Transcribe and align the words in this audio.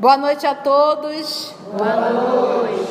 Boa 0.00 0.16
noite 0.16 0.46
a 0.46 0.54
todos. 0.54 1.52
Boa 1.76 2.10
noite. 2.12 2.88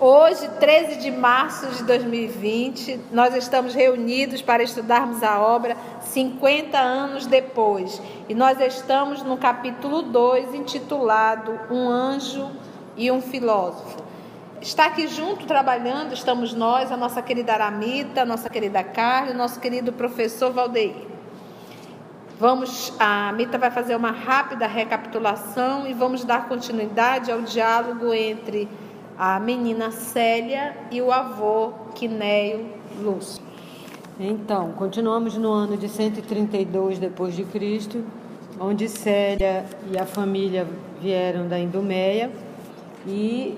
Hoje, 0.00 0.48
13 0.58 0.96
de 0.96 1.12
março 1.12 1.68
de 1.68 1.84
2020, 1.84 2.98
nós 3.12 3.36
estamos 3.36 3.72
reunidos 3.72 4.42
para 4.42 4.60
estudarmos 4.60 5.22
a 5.22 5.40
obra 5.40 5.76
50 6.00 6.76
anos 6.76 7.26
depois. 7.26 8.02
E 8.28 8.34
nós 8.34 8.60
estamos 8.60 9.22
no 9.22 9.36
capítulo 9.36 10.02
2, 10.02 10.56
intitulado 10.56 11.56
Um 11.70 11.88
Anjo 11.88 12.50
e 12.96 13.12
um 13.12 13.22
Filósofo. 13.22 14.02
Está 14.60 14.86
aqui 14.86 15.06
junto 15.06 15.46
trabalhando, 15.46 16.14
estamos 16.14 16.52
nós, 16.52 16.90
a 16.90 16.96
nossa 16.96 17.22
querida 17.22 17.52
Aramita, 17.52 18.22
a 18.22 18.24
nossa 18.24 18.50
querida 18.50 18.82
Carla, 18.82 19.30
o 19.30 19.36
nosso 19.36 19.60
querido 19.60 19.92
professor 19.92 20.52
Valdeir. 20.52 21.13
Vamos, 22.38 22.92
a 22.98 23.32
Mita 23.32 23.56
vai 23.58 23.70
fazer 23.70 23.94
uma 23.94 24.10
rápida 24.10 24.66
recapitulação 24.66 25.86
e 25.86 25.94
vamos 25.94 26.24
dar 26.24 26.48
continuidade 26.48 27.30
ao 27.30 27.42
diálogo 27.42 28.12
entre 28.12 28.68
a 29.16 29.38
menina 29.38 29.92
Célia 29.92 30.76
e 30.90 31.00
o 31.00 31.12
avô 31.12 31.72
Quinéio 31.94 32.66
Lúcio. 33.00 33.40
Então, 34.18 34.72
continuamos 34.72 35.36
no 35.36 35.52
ano 35.52 35.76
de 35.76 35.88
132 35.88 36.98
depois 36.98 37.36
de 37.36 37.44
Cristo, 37.44 38.04
onde 38.58 38.88
Célia 38.88 39.64
e 39.92 39.96
a 39.96 40.04
família 40.04 40.66
vieram 41.00 41.46
da 41.46 41.58
Idumeia 41.58 42.32
e 43.06 43.56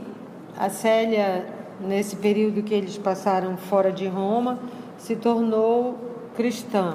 a 0.55 0.69
Célia, 0.69 1.47
nesse 1.81 2.17
período 2.17 2.63
que 2.63 2.75
eles 2.75 2.99
passaram 2.99 3.57
fora 3.57 3.91
de 3.91 4.07
Roma, 4.07 4.59
se 4.99 5.17
tornou 5.17 5.99
cristã. 6.37 6.93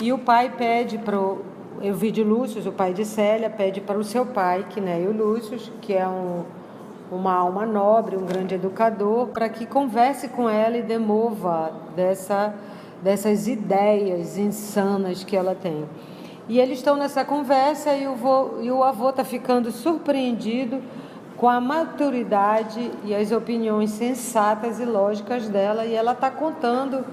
E 0.00 0.12
o 0.12 0.18
pai 0.18 0.52
pede 0.56 0.96
para 0.96 1.18
o 1.18 1.42
Euvídio 1.82 2.24
Lúcio, 2.24 2.62
o 2.68 2.72
pai 2.72 2.94
de 2.94 3.04
Célia, 3.04 3.50
pede 3.50 3.80
para 3.80 3.98
o 3.98 4.04
seu 4.04 4.24
pai, 4.24 4.64
Quinéio 4.70 5.10
Lúcio, 5.10 5.58
que 5.80 5.92
é 5.92 6.06
um, 6.06 6.44
uma 7.10 7.34
alma 7.34 7.66
nobre, 7.66 8.16
um 8.16 8.24
grande 8.24 8.54
educador, 8.54 9.26
para 9.28 9.48
que 9.48 9.66
converse 9.66 10.28
com 10.28 10.48
ela 10.48 10.76
e 10.76 10.82
demova 10.82 11.72
dessa, 11.96 12.54
dessas 13.02 13.48
ideias 13.48 14.38
insanas 14.38 15.24
que 15.24 15.36
ela 15.36 15.56
tem. 15.56 15.84
E 16.48 16.60
eles 16.60 16.78
estão 16.78 16.94
nessa 16.94 17.24
conversa 17.24 17.92
e 17.94 18.06
o, 18.06 18.14
vô, 18.14 18.60
e 18.60 18.70
o 18.70 18.84
avô 18.84 19.10
está 19.10 19.24
ficando 19.24 19.72
surpreendido 19.72 20.80
com 21.36 21.48
a 21.48 21.60
maturidade 21.60 22.92
e 23.04 23.12
as 23.12 23.32
opiniões 23.32 23.90
sensatas 23.90 24.78
e 24.78 24.84
lógicas 24.84 25.48
dela, 25.48 25.84
e 25.84 25.92
ela 25.92 26.12
está 26.12 26.30
contando 26.30 27.04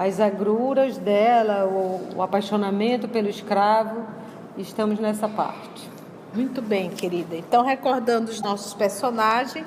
as 0.00 0.18
agruras 0.18 0.96
dela, 0.96 1.66
o, 1.66 2.16
o 2.16 2.22
apaixonamento 2.22 3.06
pelo 3.06 3.28
escravo. 3.28 4.06
Estamos 4.56 4.98
nessa 4.98 5.28
parte. 5.28 5.90
Muito 6.32 6.62
bem, 6.62 6.88
querida. 6.88 7.36
Então, 7.36 7.62
recordando 7.62 8.30
os 8.30 8.40
nossos 8.40 8.72
personagens, 8.72 9.66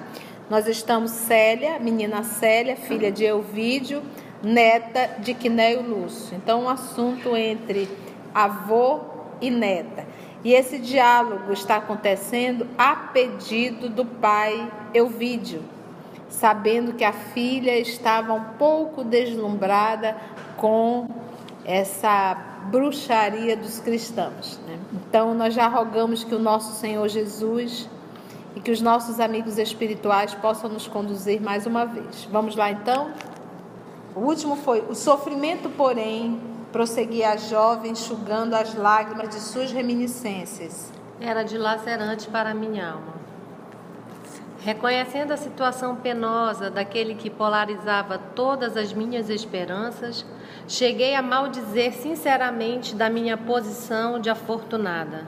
nós 0.49 0.67
estamos 0.67 1.11
Célia, 1.11 1.77
menina 1.77 2.23
Célia, 2.23 2.75
filha 2.75 3.11
de 3.11 3.23
Elvídio, 3.23 4.01
neta 4.41 5.21
de 5.21 5.35
Quinéio 5.35 5.83
Lúcio. 5.83 6.35
Então, 6.35 6.63
um 6.63 6.69
assunto 6.69 7.37
entre 7.37 7.87
avô 8.33 9.01
e 9.39 9.51
neta. 9.51 10.03
E 10.43 10.51
esse 10.51 10.79
diálogo 10.79 11.53
está 11.53 11.75
acontecendo 11.75 12.65
a 12.75 12.95
pedido 12.95 13.87
do 13.87 14.03
pai 14.03 14.67
Elvídio 14.95 15.61
sabendo 16.33 16.93
que 16.93 17.03
a 17.03 17.13
filha 17.13 17.77
estava 17.77 18.33
um 18.33 18.43
pouco 18.57 19.03
deslumbrada 19.03 20.17
com 20.57 21.07
essa 21.63 22.35
bruxaria 22.71 23.55
dos 23.55 23.79
cristãos. 23.79 24.59
Né? 24.67 24.79
Então, 24.93 25.35
nós 25.35 25.53
já 25.53 25.67
rogamos 25.67 26.23
que 26.23 26.33
o 26.33 26.39
nosso 26.39 26.73
Senhor 26.79 27.07
Jesus 27.07 27.87
e 28.55 28.59
que 28.59 28.71
os 28.71 28.81
nossos 28.81 29.19
amigos 29.19 29.59
espirituais 29.59 30.33
possam 30.33 30.69
nos 30.69 30.87
conduzir 30.87 31.39
mais 31.39 31.67
uma 31.67 31.85
vez. 31.85 32.27
Vamos 32.31 32.55
lá 32.55 32.71
então? 32.71 33.11
O 34.15 34.21
último 34.21 34.55
foi: 34.55 34.81
o 34.89 34.95
sofrimento, 34.95 35.69
porém, 35.69 36.41
prosseguia 36.71 37.29
a 37.29 37.37
jovem, 37.37 37.91
enxugando 37.91 38.55
as 38.55 38.73
lágrimas 38.73 39.29
de 39.29 39.39
suas 39.39 39.71
reminiscências. 39.71 40.91
Era 41.21 41.43
dilacerante 41.43 42.27
para 42.27 42.49
a 42.49 42.53
minha 42.55 42.89
alma. 42.89 43.22
Reconhecendo 44.63 45.31
a 45.31 45.37
situação 45.37 45.97
penosa 45.97 46.69
daquele 46.69 47.15
que 47.15 47.29
polarizava 47.29 48.17
todas 48.17 48.77
as 48.77 48.93
minhas 48.93 49.29
esperanças, 49.29 50.25
cheguei 50.69 51.15
a 51.15 51.21
maldizer 51.21 51.91
sinceramente 51.91 52.95
da 52.95 53.09
minha 53.09 53.35
posição 53.35 54.21
de 54.21 54.29
afortunada. 54.29 55.27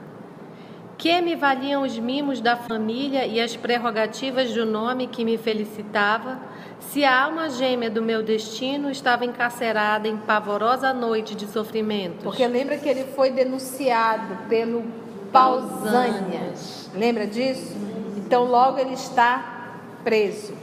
Que 0.98 1.20
me 1.20 1.36
valiam 1.36 1.84
os 1.84 2.00
mimos 2.00 2.40
da 2.40 2.56
família 2.56 3.28
e 3.28 3.42
as 3.42 3.58
prerrogativas 3.58 4.54
do 4.54 4.66
nome 4.66 5.08
que 5.08 5.26
me 5.26 5.38
felicitava, 5.38 6.40
se 6.80 7.04
a 7.04 7.26
alma 7.26 7.50
gêmea 7.50 7.90
do 7.90 8.02
meu 8.02 8.24
destino 8.24 8.90
estava 8.90 9.26
encarcerada 9.26 10.08
em 10.08 10.16
pavorosa 10.16 10.94
noite 10.94 11.36
de 11.36 11.46
sofrimento? 11.46 12.24
Porque 12.24 12.48
lembra 12.48 12.78
que 12.78 12.88
ele 12.88 13.04
foi 13.14 13.32
denunciado 13.32 14.48
pelo 14.48 14.86
Pausânias. 15.30 16.90
Lembra 16.96 17.28
disso? 17.28 17.85
Então 18.16 18.46
logo 18.46 18.78
ele 18.78 18.94
está 18.94 19.74
preso. 20.04 20.54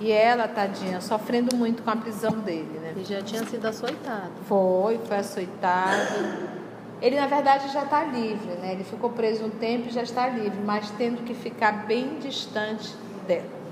E 0.00 0.10
ela, 0.10 0.48
tadinha, 0.48 1.00
sofrendo 1.00 1.56
muito 1.56 1.82
com 1.82 1.90
a 1.90 1.96
prisão 1.96 2.32
dele, 2.32 2.78
né? 2.80 2.94
E 2.96 3.04
já 3.04 3.22
tinha 3.22 3.44
sido 3.46 3.64
açoitado. 3.66 4.32
Foi, 4.46 4.98
foi 5.06 5.16
açoitado. 5.18 6.54
Ele, 7.00 7.20
na 7.20 7.26
verdade, 7.26 7.72
já 7.72 7.84
está 7.84 8.02
livre, 8.04 8.54
né? 8.60 8.72
Ele 8.72 8.84
ficou 8.84 9.10
preso 9.10 9.44
um 9.44 9.50
tempo 9.50 9.88
e 9.88 9.92
já 9.92 10.02
está 10.02 10.28
livre, 10.28 10.58
mas 10.64 10.90
tendo 10.92 11.22
que 11.22 11.34
ficar 11.34 11.86
bem 11.86 12.18
distante 12.18 12.94
dela. 13.26 13.64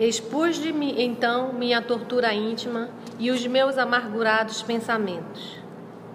Expus 0.00 0.56
de 0.56 0.72
mim, 0.72 0.94
então, 0.98 1.52
minha 1.52 1.82
tortura 1.82 2.32
íntima 2.32 2.88
e 3.18 3.30
os 3.30 3.46
meus 3.46 3.78
amargurados 3.78 4.62
pensamentos. 4.62 5.58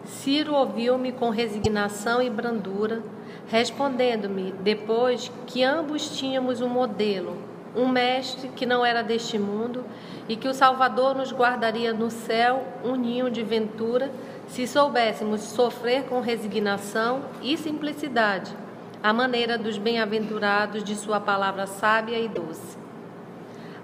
Ciro 0.06 0.54
ouviu-me 0.54 1.12
com 1.12 1.30
resignação 1.30 2.22
e 2.22 2.30
brandura 2.30 3.04
respondendo-me 3.48 4.52
depois 4.62 5.32
que 5.46 5.64
ambos 5.64 6.18
tínhamos 6.18 6.62
um 6.62 6.70
modelo, 6.70 7.38
um 7.76 7.88
mestre 7.88 8.50
que 8.50 8.66
não 8.66 8.86
era 8.86 9.02
deste 9.02 9.38
mundo 9.38 9.84
e 10.28 10.36
que 10.36 10.48
o 10.48 10.54
Salvador 10.54 11.16
nos 11.16 11.32
guardaria 11.32 11.94
no 11.94 12.10
céu 12.10 12.66
um 12.84 12.96
ninho 12.96 13.30
de 13.30 13.44
ventura 13.44 14.12
se 14.48 14.68
soubéssemos 14.68 15.42
sofrer 15.42 16.04
com 16.04 16.20
resignação 16.20 17.24
e 17.42 17.58
simplicidade, 17.58 18.56
a 19.02 19.12
maneira 19.12 19.58
dos 19.58 19.78
bem-aventurados 19.78 20.84
de 20.84 20.96
Sua 20.96 21.20
palavra 21.20 21.66
sábia 21.66 22.20
e 22.20 22.28
doce. 22.28 22.78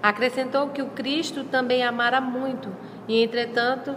Acrescentou 0.02 0.68
que 0.68 0.80
o 0.80 0.90
Cristo 0.90 1.44
também 1.44 1.82
amara 1.82 2.20
muito 2.20 2.68
e, 3.06 3.22
entretanto, 3.22 3.94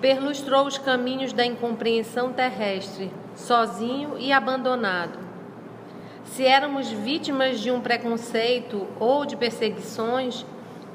perlustrou 0.00 0.66
os 0.66 0.78
caminhos 0.78 1.32
da 1.32 1.44
incompreensão 1.44 2.32
terrestre, 2.32 3.10
sozinho 3.40 4.16
e 4.18 4.32
abandonado. 4.32 5.18
Se 6.24 6.46
éramos 6.46 6.88
vítimas 6.88 7.60
de 7.60 7.70
um 7.70 7.80
preconceito 7.80 8.86
ou 9.00 9.26
de 9.26 9.36
perseguições, 9.36 10.46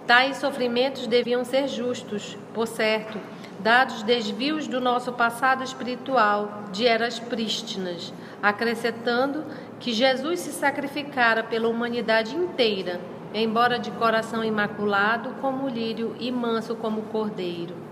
tais 0.07 0.37
sofrimentos 0.37 1.07
deviam 1.07 1.43
ser 1.43 1.67
justos, 1.67 2.37
por 2.53 2.67
certo, 2.67 3.19
dados 3.59 4.03
desvios 4.03 4.67
do 4.67 4.79
nosso 4.79 5.11
passado 5.11 5.63
espiritual, 5.63 6.65
de 6.71 6.87
eras 6.87 7.19
prístinas, 7.19 8.13
acrescentando 8.41 9.43
que 9.79 9.91
Jesus 9.91 10.39
se 10.39 10.51
sacrificara 10.51 11.43
pela 11.43 11.67
humanidade 11.67 12.35
inteira, 12.35 13.01
embora 13.33 13.77
de 13.77 13.91
coração 13.91 14.43
imaculado 14.43 15.31
como 15.41 15.67
lírio 15.67 16.15
e 16.19 16.31
manso 16.31 16.75
como 16.75 17.01
cordeiro. 17.03 17.84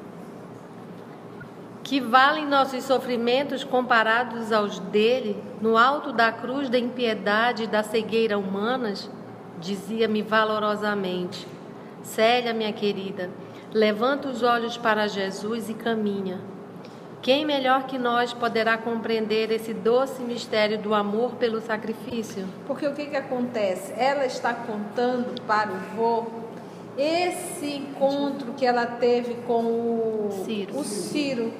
Que 1.94 2.02
valem 2.02 2.48
nossos 2.48 2.86
sofrimentos 2.86 3.64
comparados 3.64 4.52
aos 4.52 4.80
dele, 4.80 5.38
no 5.62 5.78
alto 5.78 6.12
da 6.12 6.32
cruz 6.32 6.68
da 6.68 6.80
impiedade 6.80 7.66
e 7.66 7.68
da 7.68 7.84
cegueira 7.84 8.36
humanas? 8.36 9.08
Dizia-me 9.62 10.24
valorosamente. 10.24 11.48
Célia, 12.02 12.52
minha 12.52 12.74
querida, 12.74 13.30
levanta 13.72 14.28
os 14.28 14.42
olhos 14.42 14.76
para 14.76 15.06
Jesus 15.06 15.70
e 15.70 15.76
caminha. 15.76 16.42
Quem 17.22 17.46
melhor 17.46 17.84
que 17.84 18.00
nós 18.00 18.34
poderá 18.34 18.76
compreender 18.76 19.52
esse 19.52 19.72
doce 19.72 20.24
mistério 20.24 20.80
do 20.80 20.96
amor 20.96 21.36
pelo 21.36 21.62
sacrifício? 21.62 22.48
Porque 22.66 22.88
o 22.88 22.96
que, 22.96 23.06
que 23.06 23.18
acontece? 23.18 23.94
Ela 23.96 24.26
está 24.26 24.52
contando 24.52 25.40
para 25.44 25.70
o 25.72 25.78
vô 25.96 26.26
esse 26.98 27.68
encontro 27.68 28.54
que 28.54 28.66
ela 28.66 28.86
teve 28.86 29.36
com 29.48 29.64
o 29.64 30.44
Ciro. 30.44 30.78
O 30.78 30.84
Ciro 30.84 31.52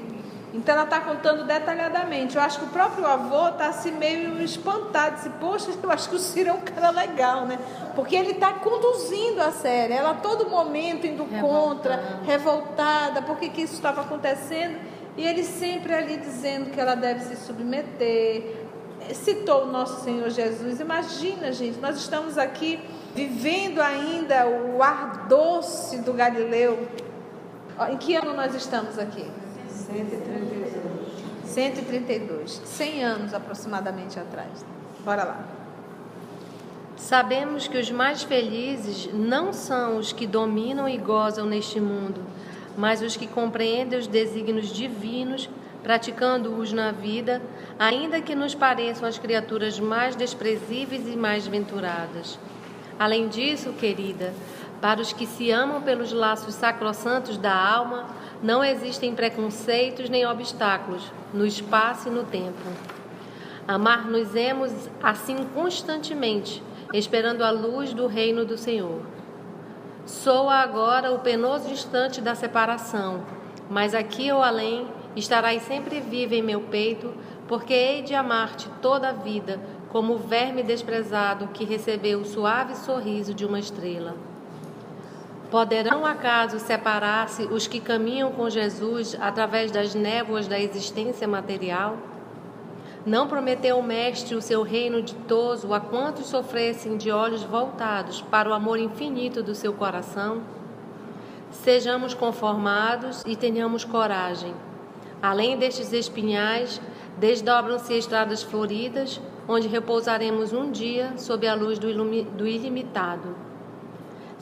então 0.54 0.76
ela 0.76 0.84
está 0.84 1.02
contando 1.02 1.46
detalhadamente. 1.46 2.36
Eu 2.36 2.42
acho 2.42 2.60
que 2.60 2.66
o 2.66 2.70
próprio 2.70 3.08
avô 3.08 3.50
está 3.50 3.68
assim 3.68 3.92
meio 3.92 4.40
espantado, 4.40 5.16
disse, 5.16 5.30
poxa, 5.32 5.72
eu 5.82 5.92
acho 5.92 6.08
que 6.08 6.16
o 6.16 6.20
Ciro 6.20 6.50
é 6.50 6.54
um 6.54 6.62
cara 6.62 6.92
legal, 6.92 7.46
né? 7.46 7.58
Porque 7.96 8.16
ele 8.16 8.32
está 8.32 8.54
conduzindo 8.54 9.42
a 9.42 9.52
série, 9.52 9.94
ela 9.94 10.12
a 10.12 10.16
todo 10.16 10.48
momento 10.48 11.08
indo 11.08 11.26
contra, 11.42 12.20
revoltada, 12.24 13.24
por 13.24 13.38
que, 13.38 13.50
que 13.50 13.64
isso 13.64 13.74
estava 13.74 14.02
acontecendo? 14.02 14.78
E 15.18 15.26
ele 15.26 15.44
sempre 15.44 15.94
ali 15.94 16.18
dizendo 16.18 16.70
que 16.70 16.80
ela 16.80 16.96
deve 16.96 17.22
se 17.22 17.36
submeter, 17.36 18.68
citou 19.14 19.64
o 19.64 19.68
nosso 19.68 20.04
Senhor 20.04 20.30
Jesus. 20.30 20.80
Imagina, 20.80 21.52
gente, 21.52 21.80
nós 21.80 21.98
estamos 21.98 22.38
aqui 22.38 22.80
vivendo 23.16 23.82
ainda 23.82 24.48
o 24.48 24.84
ar 24.84 25.26
doce 25.28 25.98
do 25.98 26.14
Galileu. 26.14 26.88
Em 27.92 27.98
que 27.98 28.16
ano 28.16 28.36
nós 28.36 28.54
estamos 28.54 29.00
aqui? 29.00 29.26
132. 29.74 30.84
132. 31.46 32.62
100 32.64 33.04
anos 33.04 33.34
aproximadamente 33.34 34.20
atrás. 34.20 34.66
Bora 35.04 35.24
lá. 35.24 35.48
Sabemos 36.96 37.68
que 37.68 37.78
os 37.78 37.92
mais 37.92 38.24
felizes 38.24 39.10
não 39.14 39.52
são 39.52 39.98
os 39.98 40.14
que 40.14 40.26
dominam 40.26 40.88
e 40.88 40.98
gozam 40.98 41.46
neste 41.46 41.80
mundo, 41.80 42.22
mas 42.78 43.02
os 43.02 43.18
que 43.18 43.28
compreendem 43.28 44.00
os 44.00 44.08
desígnios 44.08 44.72
divinos, 44.72 45.50
praticando-os 45.84 46.72
na 46.72 46.92
vida, 46.92 47.42
ainda 47.78 48.22
que 48.22 48.34
nos 48.34 48.56
pareçam 48.56 49.08
as 49.08 49.18
criaturas 49.18 49.80
mais 49.80 50.16
desprezíveis 50.16 51.08
e 51.08 51.18
mais 51.18 51.46
venturadas. 51.46 52.40
Além 52.98 53.28
disso, 53.28 53.74
querida, 53.74 54.34
para 54.84 55.00
os 55.00 55.14
que 55.14 55.26
se 55.26 55.50
amam 55.50 55.82
pelos 55.82 56.12
laços 56.12 56.56
sacrossantos 56.56 57.38
da 57.38 57.56
alma, 57.56 58.06
não 58.44 58.62
existem 58.62 59.16
preconceitos 59.16 60.10
nem 60.10 60.26
obstáculos 60.26 61.10
no 61.34 61.46
espaço 61.46 62.10
e 62.10 62.12
no 62.12 62.26
tempo. 62.26 62.60
Amar-nos-emos 63.66 64.74
assim 65.02 65.38
constantemente, 65.54 66.62
esperando 66.94 67.44
a 67.44 67.50
luz 67.50 67.94
do 67.94 68.08
reino 68.08 68.44
do 68.44 68.58
Senhor. 68.58 69.00
Soa 70.06 70.56
agora 70.56 71.14
o 71.14 71.20
penoso 71.20 71.70
instante 71.70 72.20
da 72.20 72.36
separação, 72.36 73.24
mas 73.70 73.96
aqui 73.96 74.34
ou 74.34 74.44
além 74.44 74.86
estarás 75.16 75.62
sempre 75.62 76.02
viva 76.02 76.36
em 76.36 76.42
meu 76.42 76.60
peito, 76.60 77.14
porque 77.48 77.74
hei 77.74 78.02
de 78.02 78.14
amar-te 78.14 78.68
toda 78.82 79.08
a 79.08 79.14
vida, 79.14 79.62
como 79.88 80.16
o 80.16 80.20
verme 80.20 80.62
desprezado 80.62 81.48
que 81.54 81.64
recebeu 81.64 82.20
o 82.20 82.26
suave 82.26 82.76
sorriso 82.76 83.34
de 83.34 83.46
uma 83.46 83.60
estrela. 83.60 84.33
Poderão 85.54 86.04
acaso 86.04 86.58
separar-se 86.58 87.44
os 87.44 87.68
que 87.68 87.80
caminham 87.80 88.32
com 88.32 88.50
Jesus 88.50 89.16
através 89.22 89.70
das 89.70 89.94
névoas 89.94 90.48
da 90.48 90.60
existência 90.60 91.28
material? 91.28 91.96
Não 93.06 93.28
prometeu 93.28 93.78
o 93.78 93.84
Mestre 93.84 94.34
o 94.34 94.42
seu 94.42 94.64
reino 94.64 95.00
ditoso 95.04 95.72
a 95.72 95.80
quantos 95.80 96.26
sofressem 96.26 96.98
de 96.98 97.12
olhos 97.12 97.44
voltados 97.44 98.20
para 98.20 98.50
o 98.50 98.54
amor 98.54 98.80
infinito 98.80 99.44
do 99.44 99.54
seu 99.54 99.72
coração? 99.74 100.42
Sejamos 101.52 102.16
conformados 102.16 103.22
e 103.24 103.36
tenhamos 103.36 103.86
coragem. 103.86 104.56
Além 105.22 105.56
destes 105.56 105.94
espinhais, 105.94 106.82
desdobram-se 107.20 107.94
estradas 107.94 108.42
floridas, 108.42 109.22
onde 109.48 109.68
repousaremos 109.68 110.52
um 110.52 110.72
dia 110.72 111.14
sob 111.16 111.48
a 111.48 111.54
luz 111.54 111.78
do, 111.78 111.94
do 112.32 112.48
ilimitado. 112.48 113.53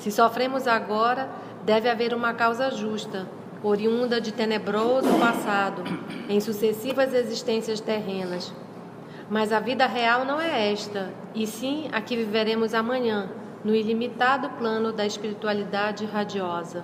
Se 0.02 0.10
sofremos 0.10 0.68
agora, 0.68 1.30
deve 1.64 1.88
haver 1.88 2.12
uma 2.12 2.34
causa 2.34 2.72
justa, 2.72 3.28
oriunda 3.62 4.20
de 4.20 4.32
tenebroso 4.32 5.08
passado, 5.20 5.84
em 6.28 6.40
sucessivas 6.40 7.14
existências 7.14 7.80
terrenas. 7.80 8.52
Mas 9.30 9.54
a 9.54 9.60
vida 9.60 9.86
real 9.86 10.26
não 10.26 10.42
é 10.42 10.72
esta, 10.72 11.14
e 11.36 11.46
sim 11.46 11.88
a 11.92 12.02
que 12.02 12.16
viveremos 12.16 12.74
amanhã, 12.74 13.30
no 13.64 13.76
ilimitado 13.76 14.50
plano 14.58 14.92
da 14.92 15.06
espiritualidade 15.06 16.04
radiosa. 16.08 16.84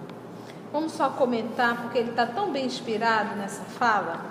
Vamos 0.71 0.91
só 0.91 1.09
comentar, 1.09 1.81
porque 1.81 1.97
ele 1.97 2.11
está 2.11 2.27
tão 2.27 2.51
bem 2.51 2.67
inspirado 2.67 3.35
nessa 3.35 3.63
fala. 3.63 4.23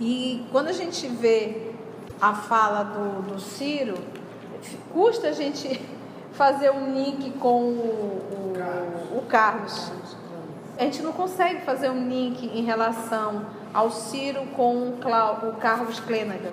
E 0.00 0.46
quando 0.52 0.68
a 0.68 0.72
gente 0.72 1.08
vê 1.08 1.72
a 2.20 2.32
fala 2.32 2.84
do, 2.84 3.22
do 3.22 3.40
Ciro, 3.40 3.98
custa 4.92 5.30
a 5.30 5.32
gente 5.32 5.80
fazer 6.42 6.72
um 6.72 6.92
link 6.92 7.30
com 7.38 7.62
o, 7.62 8.52
o, 9.14 9.18
o 9.18 9.22
Carlos. 9.28 9.92
A 10.76 10.82
gente 10.82 11.00
não 11.00 11.12
consegue 11.12 11.60
fazer 11.60 11.88
um 11.88 12.08
link 12.08 12.44
em 12.44 12.64
relação 12.64 13.46
ao 13.72 13.92
Ciro 13.92 14.44
com 14.56 14.88
o, 14.88 14.98
Clau, 15.00 15.38
o 15.44 15.52
Carlos 15.60 16.00
Clenagan, 16.00 16.50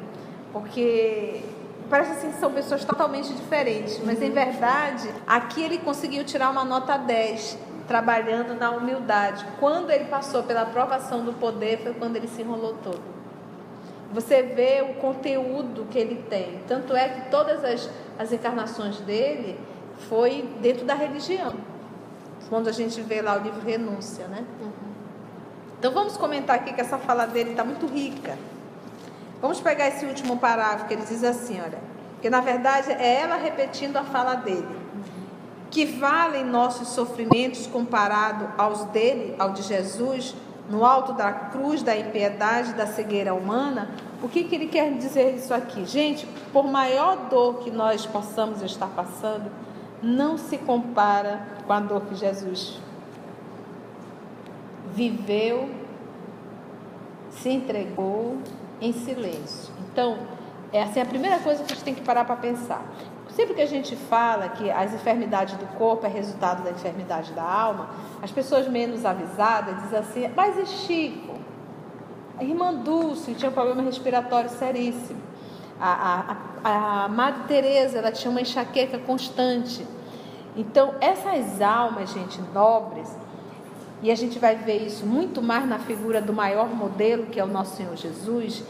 porque 0.54 1.42
parece 1.90 2.12
assim 2.12 2.30
que 2.30 2.40
são 2.40 2.52
pessoas 2.54 2.86
totalmente 2.86 3.34
diferentes, 3.34 4.00
mas 4.06 4.22
em 4.22 4.30
verdade, 4.30 5.12
aqui 5.26 5.64
ele 5.64 5.80
conseguiu 5.80 6.24
tirar 6.24 6.52
uma 6.52 6.64
nota 6.64 6.96
10, 6.96 7.58
trabalhando 7.88 8.54
na 8.54 8.70
humildade. 8.70 9.44
Quando 9.60 9.90
ele 9.90 10.06
passou 10.06 10.44
pela 10.44 10.62
aprovação 10.62 11.26
do 11.26 11.34
poder, 11.34 11.80
foi 11.80 11.96
quando 11.96 12.16
ele 12.16 12.28
se 12.28 12.44
enrolou 12.44 12.76
todo. 12.84 13.02
Você 14.14 14.44
vê 14.44 14.86
o 14.88 15.02
conteúdo 15.02 15.88
que 15.90 15.98
ele 15.98 16.24
tem. 16.30 16.60
Tanto 16.68 16.96
é 16.96 17.10
que 17.10 17.32
todas 17.32 17.64
as, 17.64 17.90
as 18.20 18.32
encarnações 18.32 19.00
dele 19.00 19.60
foi 20.08 20.48
dentro 20.62 20.86
da 20.86 20.94
religião. 20.94 21.54
Quando 22.50 22.68
a 22.68 22.72
gente 22.72 23.02
vê 23.02 23.22
lá 23.22 23.38
o 23.38 23.42
livro 23.42 23.62
Renúncia, 23.62 24.28
né? 24.28 24.44
Uhum. 24.62 24.72
Então 25.78 25.92
vamos 25.94 26.18
comentar 26.18 26.56
aqui 26.56 26.74
que 26.74 26.82
essa 26.82 26.98
fala 26.98 27.26
dele 27.26 27.52
está 27.52 27.64
muito 27.64 27.86
rica. 27.86 28.38
Vamos 29.42 29.62
pegar 29.62 29.88
esse 29.88 30.06
último 30.06 30.38
parágrafo 30.38 30.86
que 30.86 30.94
ele 30.94 31.04
diz 31.04 31.24
assim, 31.24 31.62
olha, 31.62 31.80
que 32.22 32.30
na 32.30 32.42
verdade 32.42 32.92
é 32.92 33.22
ela 33.22 33.38
repetindo 33.38 33.96
a 33.98 34.04
fala 34.04 34.36
dele. 34.36 34.68
Que 35.72 35.86
valem 35.86 36.44
nossos 36.44 36.90
sofrimentos 36.90 37.68
comparado 37.68 38.50
aos 38.58 38.84
dele, 38.86 39.36
ao 39.40 39.52
de 39.52 39.62
Jesus, 39.62 40.36
no 40.70 40.86
alto 40.86 41.14
da 41.14 41.32
cruz 41.32 41.82
da 41.82 41.96
impiedade, 41.96 42.74
da 42.74 42.86
cegueira 42.86 43.34
humana? 43.34 43.90
O 44.22 44.28
que, 44.28 44.44
que 44.44 44.56
ele 44.56 44.68
quer 44.68 44.92
dizer 44.94 45.36
isso 45.36 45.54
aqui? 45.54 45.86
Gente, 45.86 46.28
por 46.52 46.68
maior 46.68 47.16
dor 47.30 47.60
que 47.60 47.72
nós 47.72 48.06
possamos 48.06 48.62
estar 48.62 48.88
passando, 48.88 49.50
não 50.02 50.38
se 50.38 50.58
compara 50.58 51.42
com 51.66 51.74
a 51.74 51.80
dor 51.80 52.02
que 52.02 52.16
Jesus 52.16 52.80
viveu, 54.94 55.70
se 57.30 57.50
entregou 57.50 58.38
em 58.82 58.92
silêncio. 58.94 59.74
Então, 59.92 60.18
é 60.72 60.84
assim 60.84 61.00
a 61.00 61.06
primeira 61.06 61.40
coisa 61.40 61.64
que 61.64 61.72
a 61.72 61.76
gente 61.76 61.84
tem 61.84 61.96
que 61.96 62.02
parar 62.02 62.26
para 62.26 62.36
pensar. 62.36 62.84
Sempre 63.30 63.54
que 63.54 63.62
a 63.62 63.66
gente 63.66 63.96
fala 63.96 64.50
que 64.50 64.70
as 64.70 64.94
enfermidades 64.94 65.56
do 65.56 65.66
corpo 65.78 66.06
é 66.06 66.10
resultado 66.10 66.64
da 66.64 66.72
enfermidade 66.72 67.32
da 67.34 67.44
alma, 67.44 67.90
as 68.22 68.32
pessoas 68.32 68.68
menos 68.68 69.06
avisadas 69.06 69.82
dizem 69.84 70.00
assim: 70.00 70.32
mas 70.36 70.58
e 70.58 70.66
Chico? 70.66 71.40
A 72.38 72.44
irmã 72.44 72.74
Dulce 72.74 73.34
tinha 73.36 73.50
um 73.50 73.54
problema 73.54 73.82
respiratório 73.82 74.50
seríssimo. 74.50 75.29
A, 75.80 76.36
a, 76.64 77.04
a 77.06 77.08
Madre 77.08 77.44
Teresa 77.48 78.00
ela 78.00 78.12
tinha 78.12 78.30
uma 78.30 78.42
enxaqueca 78.42 79.00
constante. 79.00 79.86
Então, 80.56 80.96
essas 81.00 81.62
almas, 81.62 82.12
gente, 82.12 82.40
nobres, 82.54 83.10
e 84.02 84.12
a 84.12 84.16
gente 84.16 84.40
vai 84.40 84.56
ver 84.56 84.86
isso 84.86 85.06
muito 85.06 85.42
mais 85.42 85.68
na 85.68 85.80
figura 85.80 86.22
do 86.22 86.34
maior 86.34 86.68
modelo, 86.68 87.28
que 87.28 87.40
é 87.40 87.44
o 87.44 87.48
nosso 87.48 87.76
Senhor 87.76 87.96
Jesus, 87.96 88.64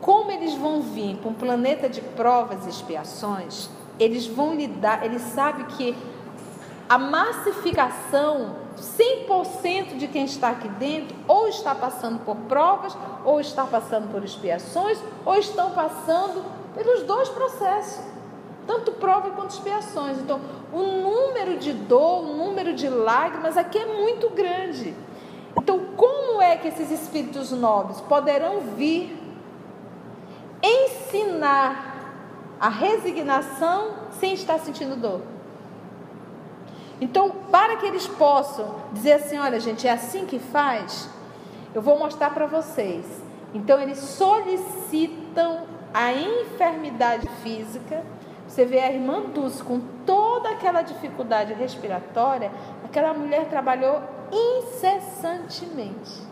como 0.00 0.30
eles 0.30 0.54
vão 0.54 0.82
vir 0.82 1.16
para 1.16 1.30
um 1.30 1.34
planeta 1.34 1.88
de 1.88 2.00
provas 2.00 2.66
e 2.66 2.68
expiações, 2.68 3.68
eles 3.98 4.26
vão 4.26 4.54
lidar, 4.54 5.04
eles 5.04 5.22
sabem 5.22 5.64
que 5.66 5.96
a 6.88 6.98
massificação 6.98 8.56
100% 8.76 9.96
de 9.96 10.06
quem 10.06 10.24
está 10.24 10.50
aqui 10.50 10.68
dentro 10.68 11.16
ou 11.26 11.48
está 11.48 11.74
passando 11.74 12.20
por 12.20 12.36
provas, 12.48 12.96
ou 13.24 13.40
está 13.40 13.64
passando 13.64 14.10
por 14.10 14.22
expiações, 14.22 14.98
ou 15.24 15.34
estão 15.36 15.70
passando 15.70 16.44
pelos 16.74 17.02
dois 17.02 17.28
processos, 17.30 18.04
tanto 18.66 18.92
prova 18.92 19.30
quanto 19.30 19.50
expiações. 19.50 20.18
Então, 20.18 20.40
o 20.72 20.82
número 20.82 21.58
de 21.58 21.72
dor, 21.72 22.24
o 22.24 22.36
número 22.36 22.74
de 22.74 22.88
lágrimas 22.88 23.56
aqui 23.56 23.78
é 23.78 23.86
muito 23.86 24.30
grande. 24.30 24.94
Então, 25.56 25.80
como 25.96 26.40
é 26.40 26.56
que 26.56 26.68
esses 26.68 26.90
espíritos 26.90 27.50
nobres 27.50 28.00
poderão 28.02 28.60
vir 28.76 29.16
ensinar 30.62 31.94
a 32.60 32.68
resignação 32.68 33.94
sem 34.20 34.34
estar 34.34 34.58
sentindo 34.58 34.96
dor? 34.96 35.35
Então, 37.00 37.30
para 37.50 37.76
que 37.76 37.86
eles 37.86 38.06
possam 38.06 38.76
dizer 38.92 39.14
assim: 39.14 39.38
olha, 39.38 39.60
gente, 39.60 39.86
é 39.86 39.92
assim 39.92 40.26
que 40.26 40.38
faz, 40.38 41.08
eu 41.74 41.82
vou 41.82 41.98
mostrar 41.98 42.30
para 42.30 42.46
vocês. 42.46 43.04
Então, 43.52 43.80
eles 43.80 43.98
solicitam 43.98 45.62
a 45.92 46.12
enfermidade 46.12 47.28
física. 47.42 48.02
Você 48.46 48.64
vê 48.64 48.78
a 48.78 48.92
irmã 48.92 49.22
Dulce 49.22 49.62
com 49.62 49.80
toda 50.06 50.50
aquela 50.50 50.82
dificuldade 50.82 51.52
respiratória, 51.52 52.52
aquela 52.84 53.12
mulher 53.12 53.48
trabalhou 53.48 54.00
incessantemente. 54.30 56.22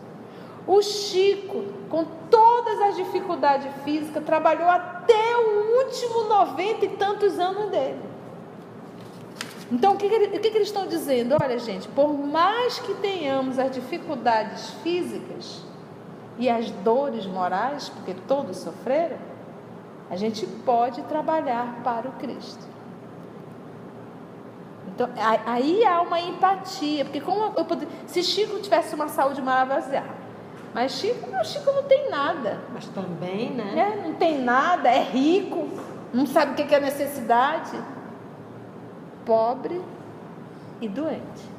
O 0.65 0.81
Chico, 0.81 1.63
com 1.89 2.05
todas 2.31 2.81
as 2.81 2.95
dificuldades 2.95 3.69
físicas, 3.83 4.23
trabalhou 4.23 4.67
até 4.67 5.37
o 5.37 5.83
último 5.83 6.23
noventa 6.23 6.85
e 6.85 6.89
tantos 6.89 7.37
anos 7.37 7.69
dele. 7.69 8.14
Então, 9.71 9.93
o 9.93 9.97
que, 9.97 10.07
que, 10.07 10.15
o 10.15 10.39
que, 10.39 10.51
que 10.51 10.57
eles 10.57 10.67
estão 10.67 10.85
dizendo? 10.87 11.35
Olha, 11.41 11.57
gente, 11.57 11.87
por 11.89 12.13
mais 12.13 12.79
que 12.79 12.93
tenhamos 12.95 13.57
as 13.57 13.71
dificuldades 13.71 14.71
físicas 14.83 15.63
e 16.37 16.49
as 16.49 16.69
dores 16.69 17.25
morais, 17.25 17.89
porque 17.89 18.13
todos 18.27 18.57
sofreram, 18.57 19.17
a 20.09 20.15
gente 20.15 20.45
pode 20.45 21.01
trabalhar 21.03 21.81
para 21.83 22.07
o 22.07 22.11
Cristo. 22.13 22.63
Então, 24.87 25.09
aí 25.45 25.83
há 25.83 26.01
uma 26.01 26.19
empatia, 26.19 27.03
porque 27.03 27.19
como 27.19 27.53
eu 27.57 27.65
poder, 27.65 27.87
se 28.05 28.23
Chico 28.23 28.59
tivesse 28.59 28.93
uma 28.93 29.07
saúde 29.07 29.41
maravilhosa, 29.41 30.03
mas 30.73 30.93
Chico, 30.93 31.29
não, 31.31 31.43
Chico 31.43 31.71
não 31.71 31.83
tem 31.83 32.09
nada. 32.09 32.61
Mas 32.73 32.85
também, 32.89 33.49
né? 33.51 33.73
É, 33.75 34.07
não 34.07 34.13
tem 34.13 34.39
nada, 34.39 34.89
é 34.89 35.01
rico, 35.01 35.67
não 36.13 36.25
sabe 36.25 36.51
o 36.51 36.67
que 36.67 36.73
é 36.73 36.79
necessidade. 36.79 37.71
Pobre 39.25 39.81
e 40.81 40.87
doente. 40.87 41.55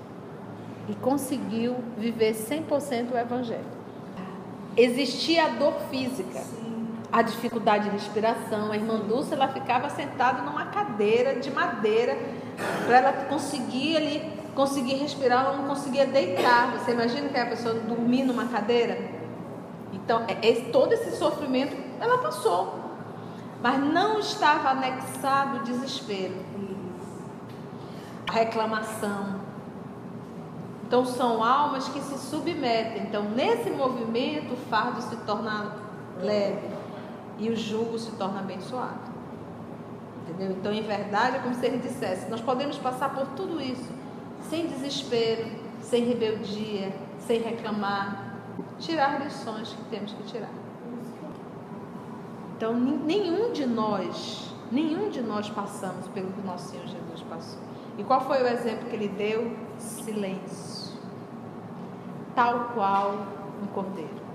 E 0.89 0.95
conseguiu 0.95 1.77
viver 1.99 2.35
100% 2.35 3.13
o 3.13 3.19
Evangelho. 3.19 3.77
Existia 4.77 5.47
a 5.47 5.49
dor 5.49 5.75
física. 5.91 6.41
Sim 6.41 6.67
a 7.13 7.23
dificuldade 7.23 7.85
de 7.85 7.91
respiração. 7.91 8.71
A 8.71 8.77
irmã 8.77 8.99
Dulce 8.99 9.33
ela 9.33 9.49
ficava 9.49 9.89
sentada 9.89 10.43
numa 10.43 10.67
cadeira 10.67 11.37
de 11.37 11.51
madeira 11.51 12.19
para 12.85 12.99
ela 12.99 13.13
conseguir 13.25 13.97
ali 13.97 14.37
conseguir 14.55 14.95
respirar, 14.95 15.45
ela 15.45 15.57
não 15.59 15.69
conseguia 15.69 16.07
deitar. 16.07 16.73
Você 16.73 16.93
imagina 16.93 17.29
que 17.29 17.39
a 17.39 17.47
pessoa 17.47 17.75
dormir 17.75 18.25
numa 18.25 18.47
cadeira? 18.47 18.99
Então, 19.93 20.25
é, 20.27 20.49
é, 20.49 20.55
todo 20.71 20.93
esse 20.93 21.15
sofrimento 21.17 21.77
ela 22.01 22.19
passou, 22.19 22.75
mas 23.63 23.79
não 23.79 24.19
estava 24.19 24.71
anexado 24.71 25.59
o 25.59 25.63
desespero, 25.63 26.35
reclamação. 28.31 29.41
Então, 30.87 31.05
são 31.05 31.43
almas 31.43 31.89
que 31.89 32.01
se 32.01 32.19
submetem. 32.19 33.03
Então, 33.03 33.25
nesse 33.25 33.71
movimento, 33.71 34.55
o 34.55 34.57
fardo 34.57 35.03
se 35.03 35.17
torna 35.19 35.73
leve 36.21 36.69
e 37.39 37.51
o 37.51 37.57
jugo 37.57 37.99
se 37.99 38.13
torna 38.13 38.41
abençoado. 38.41 39.17
Entendeu? 40.23 40.53
Então, 40.53 40.73
em 40.73 40.83
verdade, 40.83 41.37
é 41.37 41.39
como 41.41 41.55
se 41.55 41.67
ele 41.67 41.79
dissesse: 41.79 42.31
nós 42.31 42.41
podemos 42.41 42.79
passar 42.79 43.15
por 43.15 43.27
tudo 43.29 43.61
isso 43.61 43.91
sem 44.49 44.67
desespero, 44.67 45.45
sem 45.81 46.05
rebeldia, 46.05 46.93
sem 47.19 47.41
reclamar, 47.41 48.37
tirar 48.79 49.21
lições 49.21 49.71
que 49.71 49.85
temos 49.91 50.13
que 50.13 50.23
tirar. 50.25 50.51
Então, 52.57 52.75
nenhum 52.75 53.53
de 53.53 53.67
nós, 53.67 54.55
nenhum 54.71 55.11
de 55.11 55.21
nós 55.21 55.51
passamos 55.51 56.07
pelo 56.09 56.33
que 56.33 56.41
nosso 56.47 56.71
Senhor 56.71 56.87
Jesus 56.87 57.23
passou. 57.29 57.76
E 57.99 58.05
qual 58.05 58.21
foi 58.21 58.43
o 58.43 58.47
exemplo 58.47 58.89
que 58.89 58.97
ele 58.97 59.09
deu? 59.09 59.57
Silêncio. 59.79 60.95
Tal 62.35 62.71
qual 62.75 63.15
um 63.63 63.67
cordeiro 63.67 64.27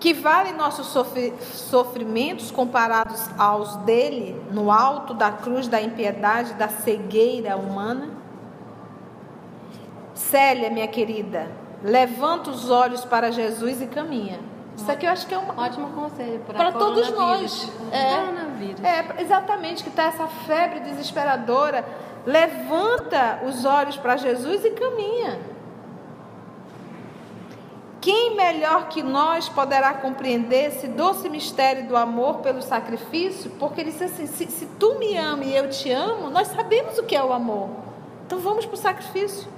que 0.00 0.12
vale 0.14 0.52
nossos 0.52 0.86
sofrimentos 1.40 2.50
comparados 2.50 3.28
aos 3.36 3.76
dele, 3.78 4.40
no 4.52 4.70
alto 4.70 5.12
da 5.12 5.32
cruz 5.32 5.66
da 5.66 5.82
impiedade, 5.82 6.54
da 6.54 6.68
cegueira 6.68 7.56
humana? 7.56 8.10
Célia, 10.14 10.70
minha 10.70 10.86
querida, 10.86 11.50
levanta 11.82 12.50
os 12.50 12.70
olhos 12.70 13.04
para 13.04 13.32
Jesus 13.32 13.80
e 13.80 13.86
caminha. 13.86 14.38
Isso 14.76 14.90
aqui 14.90 15.06
eu 15.06 15.10
acho 15.10 15.26
que 15.26 15.34
é 15.34 15.38
um 15.38 15.58
ótimo 15.58 15.88
conselho 15.88 16.40
para 16.46 16.70
todos 16.70 17.10
nós. 17.10 17.68
É, 17.90 18.88
é 18.88 19.22
exatamente 19.22 19.82
que 19.82 19.88
está 19.88 20.04
essa 20.04 20.28
febre 20.28 20.80
desesperadora. 20.80 21.84
Levanta 22.28 23.40
os 23.46 23.64
olhos 23.64 23.96
para 23.96 24.18
Jesus 24.18 24.62
e 24.62 24.70
caminha. 24.72 25.40
Quem 28.02 28.36
melhor 28.36 28.90
que 28.90 29.02
nós 29.02 29.48
poderá 29.48 29.94
compreender 29.94 30.66
esse 30.66 30.88
doce 30.88 31.30
mistério 31.30 31.88
do 31.88 31.96
amor 31.96 32.40
pelo 32.40 32.60
sacrifício? 32.60 33.50
Porque 33.52 33.80
ele 33.80 33.92
disse 33.92 34.04
assim: 34.04 34.26
se, 34.26 34.44
se 34.44 34.66
tu 34.78 34.98
me 34.98 35.16
ama 35.16 35.42
e 35.42 35.56
eu 35.56 35.70
te 35.70 35.90
amo, 35.90 36.28
nós 36.28 36.48
sabemos 36.48 36.98
o 36.98 37.04
que 37.04 37.16
é 37.16 37.24
o 37.24 37.32
amor. 37.32 37.70
Então 38.26 38.38
vamos 38.38 38.66
para 38.66 38.74
o 38.74 38.78
sacrifício. 38.78 39.48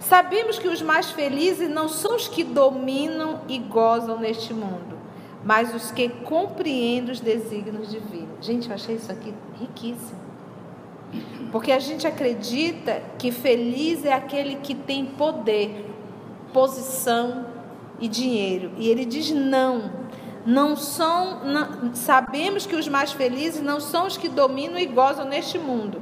Sabemos 0.00 0.58
que 0.58 0.68
os 0.68 0.80
mais 0.80 1.10
felizes 1.10 1.68
não 1.68 1.90
são 1.90 2.16
os 2.16 2.26
que 2.26 2.42
dominam 2.42 3.42
e 3.46 3.58
gozam 3.58 4.18
neste 4.18 4.54
mundo, 4.54 4.96
mas 5.44 5.74
os 5.74 5.90
que 5.90 6.08
compreendem 6.08 7.12
os 7.12 7.20
desígnios 7.20 7.90
divinos. 7.90 8.30
Gente, 8.40 8.66
eu 8.70 8.74
achei 8.74 8.94
isso 8.94 9.12
aqui 9.12 9.34
riquíssimo. 9.60 10.27
Porque 11.50 11.72
a 11.72 11.78
gente 11.78 12.06
acredita 12.06 13.02
que 13.18 13.32
feliz 13.32 14.04
é 14.04 14.12
aquele 14.12 14.56
que 14.56 14.74
tem 14.74 15.06
poder, 15.06 15.84
posição, 16.52 17.46
e 18.00 18.08
dinheiro. 18.08 18.72
E 18.76 18.88
ele 18.88 19.04
diz: 19.04 19.30
não, 19.30 19.90
não 20.44 20.76
são, 20.76 21.44
não, 21.44 21.94
sabemos 21.94 22.66
que 22.66 22.76
os 22.76 22.88
mais 22.88 23.12
felizes 23.12 23.60
não 23.60 23.80
são 23.80 24.06
os 24.06 24.16
que 24.16 24.28
dominam 24.28 24.78
e 24.78 24.86
gozam 24.86 25.24
neste 25.24 25.58
mundo, 25.58 26.00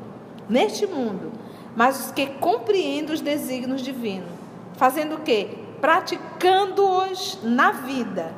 neste 0.49 0.87
mundo, 0.87 1.33
mas 1.75 2.07
os 2.07 2.13
que 2.13 2.27
compreendem 2.27 3.15
os 3.15 3.21
desígnios 3.21 3.83
divinos. 3.83 4.29
Fazendo 4.77 5.17
o 5.17 5.21
quê? 5.21 5.49
Praticando-os 5.81 7.39
na 7.43 7.73
vida, 7.73 8.35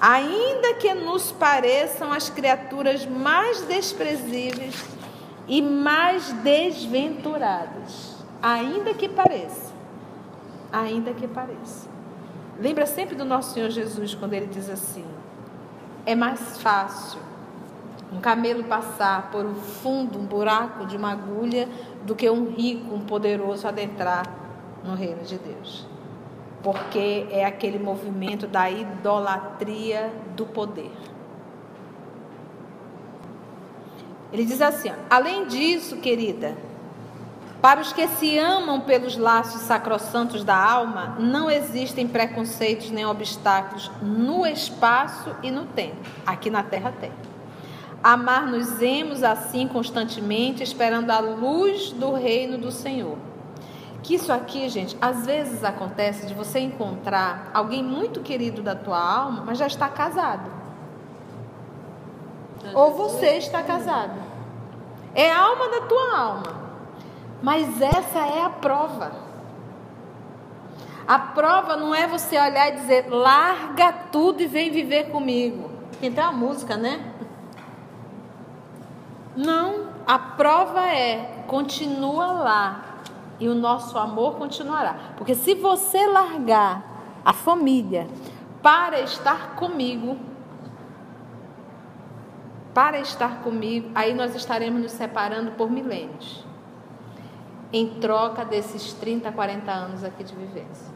ainda 0.00 0.74
que 0.74 0.92
nos 0.94 1.32
pareçam 1.32 2.12
as 2.12 2.28
criaturas 2.28 3.06
mais 3.06 3.62
desprezíveis 3.62 4.74
e 5.48 5.62
mais 5.62 6.32
desventuradas. 6.34 8.16
Ainda 8.42 8.94
que 8.94 9.08
pareça. 9.08 9.72
Ainda 10.70 11.12
que 11.12 11.26
pareça. 11.26 11.88
Lembra 12.60 12.86
sempre 12.86 13.16
do 13.16 13.24
nosso 13.24 13.54
Senhor 13.54 13.70
Jesus 13.70 14.14
quando 14.14 14.34
ele 14.34 14.46
diz 14.46 14.68
assim: 14.68 15.04
é 16.04 16.14
mais 16.14 16.58
fácil 16.58 17.20
um 18.12 18.20
camelo 18.20 18.64
passar 18.64 19.30
por 19.30 19.44
um 19.44 19.54
fundo, 19.54 20.18
um 20.18 20.24
buraco 20.24 20.86
de 20.86 20.96
uma 20.96 21.12
agulha, 21.12 21.68
do 22.04 22.14
que 22.14 22.28
um 22.30 22.50
rico, 22.50 22.94
um 22.94 23.00
poderoso 23.00 23.68
adentrar 23.68 24.24
no 24.82 24.94
reino 24.94 25.22
de 25.22 25.38
Deus. 25.38 25.86
Porque 26.62 27.26
é 27.30 27.44
aquele 27.44 27.78
movimento 27.78 28.46
da 28.46 28.70
idolatria 28.70 30.10
do 30.34 30.46
poder. 30.46 30.90
Ele 34.32 34.44
diz 34.44 34.60
assim: 34.60 34.92
além 35.08 35.46
disso, 35.46 35.96
querida, 35.96 36.56
para 37.60 37.80
os 37.80 37.92
que 37.92 38.06
se 38.06 38.38
amam 38.38 38.80
pelos 38.80 39.16
laços 39.16 39.62
sacrossantos 39.62 40.44
da 40.44 40.56
alma, 40.56 41.16
não 41.18 41.50
existem 41.50 42.06
preconceitos 42.06 42.90
nem 42.90 43.04
obstáculos 43.04 43.90
no 44.00 44.46
espaço 44.46 45.34
e 45.42 45.50
no 45.50 45.66
tempo. 45.66 46.08
Aqui 46.24 46.50
na 46.50 46.62
terra 46.62 46.94
tem. 47.00 47.10
Amar-nos-emos 48.02 49.24
assim 49.24 49.66
constantemente, 49.66 50.62
esperando 50.62 51.10
a 51.10 51.18
luz 51.18 51.90
do 51.90 52.12
reino 52.12 52.56
do 52.56 52.70
Senhor. 52.70 53.18
Que 54.04 54.14
isso 54.14 54.32
aqui, 54.32 54.68
gente, 54.68 54.96
às 55.00 55.26
vezes 55.26 55.64
acontece 55.64 56.26
de 56.26 56.34
você 56.34 56.60
encontrar 56.60 57.50
alguém 57.52 57.82
muito 57.82 58.20
querido 58.20 58.62
da 58.62 58.76
tua 58.76 59.00
alma, 59.00 59.42
mas 59.44 59.58
já 59.58 59.66
está 59.66 59.88
casado. 59.88 60.57
Ou 62.74 62.94
você 62.94 63.38
está 63.38 63.62
casado. 63.62 64.20
É 65.14 65.30
a 65.30 65.38
alma 65.38 65.68
da 65.68 65.80
tua 65.82 66.18
alma 66.18 66.58
mas 67.42 67.80
essa 67.80 68.18
é 68.18 68.42
a 68.42 68.50
prova. 68.50 69.12
A 71.06 71.18
prova 71.18 71.76
não 71.76 71.94
é 71.94 72.06
você 72.06 72.38
olhar 72.38 72.68
e 72.68 72.76
dizer, 72.76 73.08
larga 73.08 73.92
tudo 74.12 74.42
e 74.42 74.46
vem 74.46 74.70
viver 74.70 75.10
comigo. 75.10 75.70
Tem 76.00 76.10
até 76.10 76.22
uma 76.22 76.32
música, 76.32 76.76
né? 76.76 77.14
Não, 79.34 79.86
a 80.06 80.18
prova 80.18 80.86
é, 80.86 81.44
continua 81.46 82.26
lá 82.26 82.84
e 83.40 83.48
o 83.48 83.54
nosso 83.54 83.96
amor 83.96 84.34
continuará. 84.34 84.96
Porque 85.16 85.34
se 85.34 85.54
você 85.54 86.06
largar 86.06 86.82
a 87.24 87.32
família 87.32 88.08
para 88.60 89.00
estar 89.00 89.54
comigo, 89.54 90.18
para 92.78 93.00
estar 93.00 93.42
comigo, 93.42 93.90
aí 93.92 94.14
nós 94.14 94.36
estaremos 94.36 94.80
nos 94.80 94.92
separando 94.92 95.50
por 95.50 95.68
milênios 95.68 96.44
em 97.72 97.98
troca 97.98 98.44
desses 98.44 98.92
30, 98.92 99.32
40 99.32 99.68
anos 99.68 100.04
aqui 100.04 100.22
de 100.22 100.32
vivência. 100.32 100.86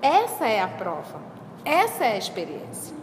Essa 0.00 0.46
é 0.46 0.62
a 0.62 0.68
prova, 0.68 1.20
essa 1.66 2.06
é 2.06 2.12
a 2.12 2.16
experiência. 2.16 2.96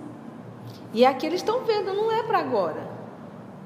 E 0.92 1.06
aqui 1.06 1.28
eles 1.28 1.42
estão 1.42 1.64
vendo, 1.66 1.94
não 1.94 2.12
é 2.12 2.24
para 2.24 2.40
agora. 2.40 2.82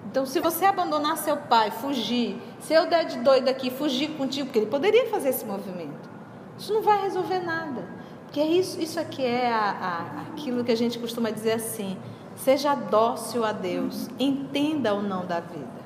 Então, 0.07 0.25
se 0.25 0.41
você 0.41 0.65
abandonar 0.65 1.15
seu 1.15 1.37
pai, 1.37 1.71
fugir, 1.71 2.35
se 2.59 2.73
eu 2.73 2.85
der 2.89 3.05
de 3.05 3.19
doido 3.19 3.47
aqui, 3.47 3.71
fugir 3.71 4.09
contigo, 4.17 4.47
porque 4.47 4.59
ele 4.59 4.65
poderia 4.65 5.07
fazer 5.07 5.29
esse 5.29 5.45
movimento, 5.45 6.09
isso 6.57 6.73
não 6.73 6.81
vai 6.81 7.01
resolver 7.01 7.39
nada. 7.39 7.81
Porque 8.25 8.41
isso, 8.41 8.77
isso 8.81 8.99
aqui 8.99 9.23
é 9.23 9.49
a, 9.49 9.69
a, 9.69 10.21
aquilo 10.23 10.65
que 10.65 10.71
a 10.73 10.75
gente 10.75 10.99
costuma 10.99 11.29
dizer 11.29 11.53
assim: 11.53 11.97
seja 12.39 12.73
dócil 12.73 13.45
a 13.45 13.51
Deus, 13.51 14.09
entenda 14.17 14.93
o 14.93 15.01
não 15.01 15.25
da 15.25 15.39
vida. 15.39 15.79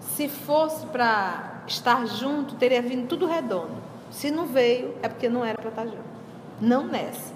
Se 0.00 0.28
fosse 0.28 0.84
para 0.86 1.62
estar 1.66 2.06
junto, 2.06 2.56
teria 2.56 2.82
vindo 2.82 3.06
tudo 3.06 3.26
redondo. 3.26 3.80
Se 4.10 4.30
não 4.30 4.46
veio, 4.46 4.94
é 5.02 5.08
porque 5.08 5.28
não 5.28 5.44
era 5.44 5.56
para 5.56 5.70
estar 5.70 5.86
junto. 5.86 6.10
Não 6.60 6.84
nessa. 6.84 7.32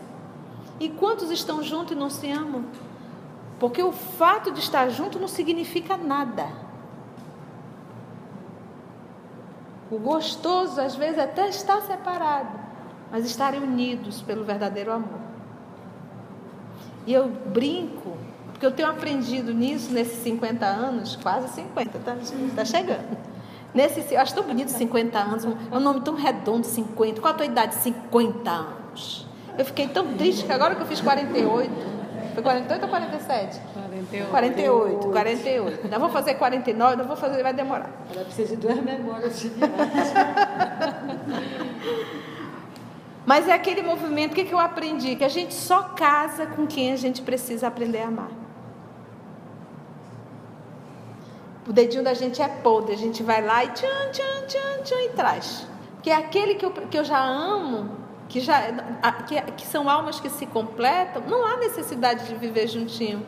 E 0.81 0.89
quantos 0.89 1.31
estão 1.31 1.63
juntos 1.63 1.93
e 1.93 1.99
não 1.99 2.11
se 2.11 2.31
amam? 2.31 2.65
Porque 3.61 3.83
o 3.83 3.93
fato 3.93 4.51
de 4.51 4.59
estar 4.59 4.89
junto 4.89 5.21
não 5.21 5.29
significa 5.29 5.97
nada. 5.97 6.49
O 9.91 9.99
gostoso, 9.99 10.81
às 10.81 10.97
vezes, 10.97 11.19
até 11.19 11.49
está 11.49 11.81
separado, 11.81 12.59
mas 13.13 13.25
estarem 13.25 13.63
unidos 13.63 14.21
pelo 14.23 14.45
verdadeiro 14.45 14.91
amor. 14.91 15.24
E 17.07 17.13
eu 17.13 17.29
brinco, 17.29 18.17
porque 18.53 18.65
eu 18.65 18.73
tenho 18.73 18.89
aprendido 18.89 19.53
nisso 19.53 19.93
nesses 19.93 20.23
50 20.23 20.65
anos, 20.65 21.17
quase 21.17 21.53
50, 21.55 21.99
tá, 21.99 22.17
tá 22.57 22.65
chegando. 22.65 23.19
Nesse, 23.75 24.15
eu 24.15 24.21
acho 24.21 24.35
tão 24.35 24.45
bonito 24.45 24.69
50 24.69 25.19
anos, 25.19 25.45
é 25.45 25.77
um 25.77 25.81
nome 25.81 26.01
tão 26.01 26.15
redondo, 26.15 26.65
50. 26.65 27.21
Qual 27.21 27.35
a 27.35 27.37
tua 27.37 27.47
idade? 27.47 27.75
50 27.75 28.51
anos. 28.51 29.27
Eu 29.59 29.65
fiquei 29.65 29.89
tão 29.89 30.15
triste 30.15 30.45
que 30.45 30.53
agora 30.53 30.77
que 30.77 30.83
eu 30.83 30.87
fiz 30.87 31.01
48, 31.01 31.71
foi 32.35 32.43
48 32.43 32.83
ou 32.83 32.89
47? 32.89 33.61
48. 33.75 34.31
48, 34.31 35.09
48. 35.09 35.81
Ainda 35.85 35.99
vou 35.99 36.09
fazer 36.09 36.35
49, 36.35 36.93
ainda 36.93 37.05
vou 37.05 37.17
fazer, 37.17 37.43
vai 37.43 37.53
demorar. 37.53 37.91
Ela 38.13 38.25
precisa 38.25 38.57
de 38.57 38.63
duas 38.63 38.83
memórias 38.83 39.41
de 39.41 39.51
Mas 43.27 43.49
é 43.49 43.53
aquele 43.53 43.83
movimento, 43.83 44.33
o 44.33 44.35
que, 44.35 44.45
que 44.45 44.53
eu 44.53 44.59
aprendi? 44.59 45.17
Que 45.17 45.25
a 45.25 45.29
gente 45.29 45.55
só 45.55 45.83
casa 45.83 46.47
com 46.47 46.67
quem 46.67 46.93
a 46.93 46.97
gente 46.97 47.23
precisa 47.23 47.69
aprender 47.69 48.03
a 48.03 48.09
amar. 48.09 48.31
O 51.67 51.73
dedinho 51.73 52.05
da 52.05 52.13
gente 52.13 52.43
é 52.43 52.49
podre, 52.49 52.93
a 52.93 52.99
gente 52.99 53.23
vai 53.23 53.43
lá 53.43 53.65
e 53.65 53.69
tchan, 53.69 54.11
tchan, 54.13 54.47
tchan, 54.47 54.83
tchan 54.83 55.03
e 55.03 55.09
traz. 55.11 55.67
Que 56.03 56.11
é 56.11 56.17
aquele 56.17 56.57
que 56.57 56.67
eu, 56.67 56.71
que 56.71 56.99
eu 56.99 57.05
já 57.05 57.25
amo, 57.25 57.91
que, 58.29 58.41
já, 58.41 58.61
que, 59.27 59.41
que 59.41 59.67
são 59.67 59.89
almas 59.89 60.21
que 60.21 60.29
se 60.29 60.45
completam, 60.45 61.23
não 61.27 61.47
há 61.47 61.57
necessidade 61.57 62.27
de 62.27 62.35
viver 62.35 62.69
juntinho. 62.69 63.25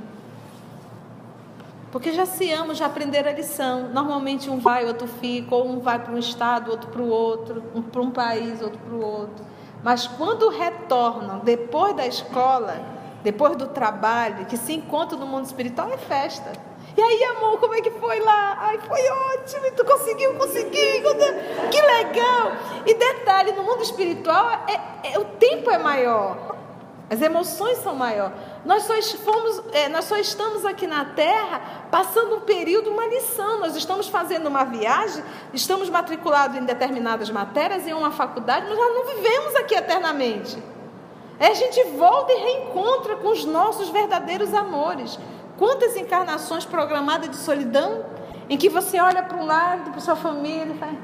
Porque 1.90 2.12
já 2.12 2.26
se 2.26 2.52
amam, 2.52 2.74
já 2.74 2.84
aprenderam 2.84 3.30
a 3.30 3.32
lição. 3.32 3.88
Normalmente 3.88 4.50
um 4.50 4.58
vai, 4.58 4.84
outro 4.84 5.08
fica, 5.08 5.54
ou 5.54 5.66
um 5.66 5.80
vai 5.80 5.98
para 5.98 6.12
um 6.12 6.18
estado, 6.18 6.70
outro 6.70 6.90
para 6.90 7.00
o 7.00 7.08
outro, 7.08 7.62
um 7.74 7.80
para 7.80 8.02
um 8.02 8.10
país, 8.10 8.60
outro 8.60 8.78
para 8.78 8.94
o 8.94 9.02
outro. 9.02 9.55
Mas 9.86 10.04
quando 10.04 10.48
retornam 10.48 11.38
depois 11.44 11.94
da 11.94 12.04
escola, 12.04 12.84
depois 13.22 13.54
do 13.54 13.68
trabalho, 13.68 14.44
que 14.46 14.56
se 14.56 14.72
encontram 14.72 15.16
no 15.16 15.28
mundo 15.28 15.44
espiritual, 15.44 15.88
é 15.92 15.96
festa. 15.96 16.50
E 16.96 17.00
aí, 17.00 17.22
amor, 17.36 17.60
como 17.60 17.72
é 17.72 17.80
que 17.80 17.92
foi 17.92 18.18
lá? 18.18 18.56
Ai, 18.62 18.80
foi 18.80 19.08
ótimo, 19.08 19.70
tu 19.76 19.84
conseguiu, 19.84 20.34
consegui, 20.34 21.02
que 21.70 21.80
legal. 21.80 22.50
E 22.84 22.94
detalhe, 22.94 23.52
no 23.52 23.62
mundo 23.62 23.80
espiritual, 23.80 24.50
é, 24.66 25.12
é, 25.12 25.18
o 25.20 25.24
tempo 25.24 25.70
é 25.70 25.78
maior, 25.78 26.55
as 27.08 27.22
emoções 27.22 27.78
são 27.78 27.94
maiores. 27.94 28.34
Nós 28.64 28.82
só, 28.82 28.94
fomos, 29.18 29.62
é, 29.72 29.88
nós 29.88 30.06
só 30.06 30.16
estamos 30.16 30.64
aqui 30.64 30.86
na 30.86 31.04
Terra 31.04 31.86
passando 31.90 32.36
um 32.36 32.40
período, 32.40 32.90
uma 32.90 33.06
lição. 33.06 33.60
Nós 33.60 33.76
estamos 33.76 34.08
fazendo 34.08 34.48
uma 34.48 34.64
viagem, 34.64 35.22
estamos 35.54 35.88
matriculados 35.88 36.56
em 36.56 36.64
determinadas 36.64 37.30
matérias, 37.30 37.86
em 37.86 37.92
uma 37.92 38.10
faculdade, 38.10 38.66
mas 38.68 38.76
nós 38.76 38.94
não 38.94 39.06
vivemos 39.14 39.54
aqui 39.54 39.74
eternamente. 39.74 40.60
Aí 41.38 41.50
a 41.50 41.54
gente 41.54 41.82
volta 41.96 42.32
e 42.32 42.36
reencontra 42.36 43.16
com 43.16 43.28
os 43.28 43.44
nossos 43.44 43.88
verdadeiros 43.90 44.52
amores. 44.52 45.18
Quantas 45.56 45.96
encarnações 45.96 46.64
programadas 46.64 47.30
de 47.30 47.36
solidão 47.36 48.04
em 48.48 48.56
que 48.56 48.68
você 48.68 49.00
olha 49.00 49.22
para 49.22 49.36
um 49.36 49.44
lado, 49.44 49.90
para 49.90 50.00
sua 50.00 50.16
família 50.16 50.72
e 50.72 50.78
fala. 50.78 50.96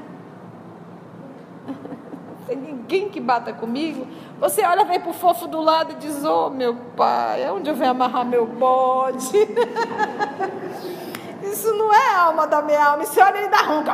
Tem 2.47 2.57
ninguém 2.57 3.09
que 3.09 3.19
bata 3.19 3.53
comigo. 3.53 4.07
Você 4.43 4.61
olha, 4.65 4.83
vem 4.83 4.99
para 4.99 5.09
o 5.09 5.13
fofo 5.13 5.47
do 5.47 5.61
lado 5.61 5.93
e 5.93 5.95
diz: 5.95 6.25
Ô 6.25 6.47
oh, 6.47 6.49
meu 6.49 6.75
pai, 6.97 7.49
onde 7.49 7.69
eu 7.69 7.75
venho 7.75 7.91
amarrar 7.91 8.25
meu 8.25 8.45
bode? 8.45 9.25
Isso 11.41 11.71
não 11.71 11.93
é 11.93 12.15
alma 12.15 12.45
da 12.45 12.61
minha 12.61 12.87
alma. 12.87 13.03
E 13.03 13.05
você 13.05 13.21
olha, 13.21 13.37
ele 13.37 13.47
dá 13.47 13.61
ronca. 13.61 13.93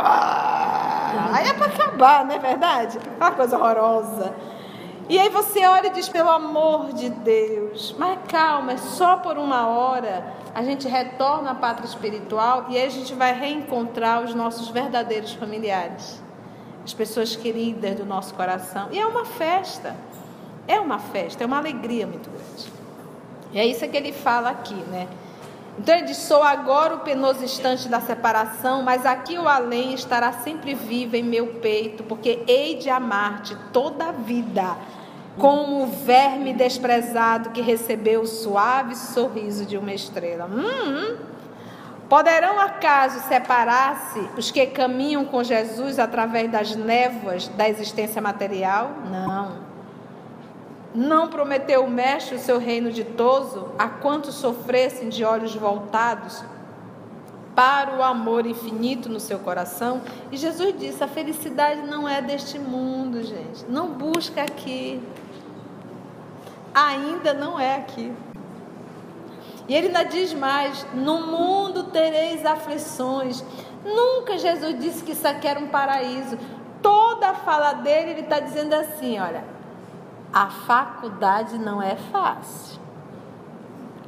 Aí 1.34 1.50
é 1.50 1.54
para 1.54 1.68
acabar, 1.68 2.26
não 2.26 2.34
é 2.34 2.40
verdade? 2.40 2.98
Uma 3.18 3.32
coisa 3.32 3.60
horrorosa. 3.60 4.34
E 5.08 5.20
aí 5.20 5.30
você 5.30 5.64
olha 5.68 5.86
e 5.86 5.92
diz, 5.92 6.10
pelo 6.10 6.32
amor 6.32 6.94
de 6.94 7.12
Deus, 7.12 7.94
mas 8.00 8.18
calma, 8.28 8.72
é 8.72 8.78
só 8.78 9.18
por 9.18 9.38
uma 9.38 9.68
hora 9.68 10.34
a 10.56 10.64
gente 10.64 10.88
retorna 10.88 11.52
à 11.52 11.56
pátria 11.56 11.86
espiritual 11.86 12.66
e 12.70 12.78
aí 12.78 12.88
a 12.88 12.90
gente 12.90 13.14
vai 13.14 13.34
reencontrar 13.34 14.24
os 14.24 14.34
nossos 14.34 14.70
verdadeiros 14.70 15.34
familiares, 15.34 16.20
as 16.84 16.94
pessoas 16.94 17.36
queridas 17.36 17.96
do 17.96 18.06
nosso 18.06 18.34
coração. 18.34 18.88
E 18.92 19.00
é 19.00 19.06
uma 19.06 19.26
festa, 19.26 19.96
é 20.70 20.80
uma 20.80 21.00
festa, 21.00 21.44
é 21.44 21.48
uma 21.48 21.58
alegria 21.58 22.06
muito 22.06 22.30
grande. 22.30 22.72
E 23.52 23.60
é 23.60 23.66
isso 23.66 23.86
que 23.88 23.98
ele 23.98 24.14
fala 24.14 24.52
aqui, 24.52 24.76
né? 24.76 25.08
Então 25.80 25.96
ele 25.96 26.06
diz: 26.06 26.18
Sou 26.18 26.44
agora 26.44 26.96
o 26.96 27.00
penoso 27.00 27.44
instante 27.44 27.90
da 27.90 28.00
separação, 28.00 28.84
mas 28.84 29.06
aqui 29.06 29.38
o 29.40 29.48
além 29.48 29.96
estará 29.96 30.32
sempre 30.32 30.76
vivo 30.76 31.16
em 31.16 31.24
meu 31.24 31.48
peito, 31.56 32.04
porque 32.04 32.44
hei 32.48 32.76
de 32.76 32.90
amar-te 32.90 33.58
toda 33.74 34.10
a 34.10 34.12
vida 34.12 34.78
como 35.38 35.84
o 35.84 35.88
verme 35.88 36.54
desprezado 36.54 37.52
que 37.52 37.62
recebeu 37.62 38.22
o 38.22 38.28
suave 38.28 38.96
sorriso 38.96 39.66
de 39.66 39.78
uma 39.78 39.94
estrela. 39.94 40.46
Hum, 40.46 41.16
poderão 42.10 42.60
acaso 42.60 43.22
separar-se 43.28 44.20
os 44.38 44.52
que 44.52 44.66
caminham 44.68 45.24
com 45.24 45.42
Jesus 45.42 45.98
através 45.98 46.52
das 46.52 46.76
névoas 46.76 47.48
da 47.48 47.70
existência 47.70 48.22
material? 48.22 48.92
Não. 49.10 49.69
Não 50.94 51.28
prometeu 51.28 51.84
o 51.86 51.90
Mestre 51.90 52.36
o 52.36 52.40
seu 52.40 52.58
reino 52.58 52.92
ditoso 52.92 53.70
a 53.78 53.88
quantos 53.88 54.36
sofressem 54.36 55.10
de 55.10 55.24
olhos 55.24 55.56
voltados 55.56 56.44
para 57.56 57.96
o 57.98 58.04
amor 58.04 58.46
infinito 58.46 59.10
no 59.10 59.20
seu 59.20 59.40
coração? 59.40 60.02
E 60.32 60.38
Jesus 60.38 60.78
disse: 60.80 61.04
a 61.04 61.08
felicidade 61.08 61.82
não 61.82 62.08
é 62.08 62.22
deste 62.22 62.58
mundo, 62.58 63.24
gente. 63.24 63.66
Não 63.70 63.90
busca 63.90 64.42
aqui 64.42 65.02
ainda 66.74 67.34
não 67.34 67.60
é 67.60 67.76
aqui. 67.76 68.14
E 69.68 69.76
ele 69.76 69.88
ainda 69.88 70.04
diz 70.04 70.34
mais: 70.34 70.86
no 70.94 71.28
mundo 71.28 71.86
tereis 71.86 72.46
aflições. 72.46 73.44
Nunca 73.84 74.38
Jesus 74.38 74.80
disse 74.80 75.04
que 75.04 75.12
isso 75.12 75.28
aqui 75.28 75.48
era 75.48 75.60
um 75.60 75.68
paraíso. 75.68 76.38
Toda 76.82 77.30
a 77.30 77.34
fala 77.34 77.74
dele, 77.74 78.12
ele 78.12 78.22
está 78.22 78.40
dizendo 78.40 78.74
assim: 78.74 79.20
olha, 79.20 79.44
a 80.34 80.48
faculdade 80.48 81.58
não 81.58 81.82
é 81.82 81.96
fácil. 81.96 82.80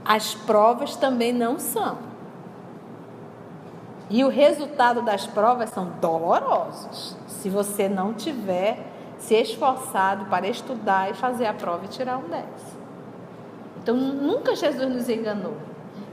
As 0.06 0.34
provas 0.34 0.96
também 0.96 1.34
não 1.34 1.60
são. 1.60 1.98
E 4.10 4.24
o 4.24 4.30
resultado 4.30 5.02
das 5.02 5.26
provas 5.26 5.70
são 5.70 5.86
dolorosos. 6.02 7.16
Se 7.28 7.50
você 7.50 7.88
não 7.88 8.14
tiver 8.14 8.92
se 9.18 9.36
esforçado 9.36 10.26
para 10.26 10.48
estudar 10.48 11.12
e 11.12 11.14
fazer 11.14 11.46
a 11.46 11.54
prova 11.54 11.86
e 11.86 11.88
tirar 11.88 12.18
um 12.18 12.28
10. 12.28 12.46
Então, 13.82 13.96
nunca 13.96 14.56
Jesus 14.56 14.90
nos 14.90 15.10
enganou. 15.10 15.56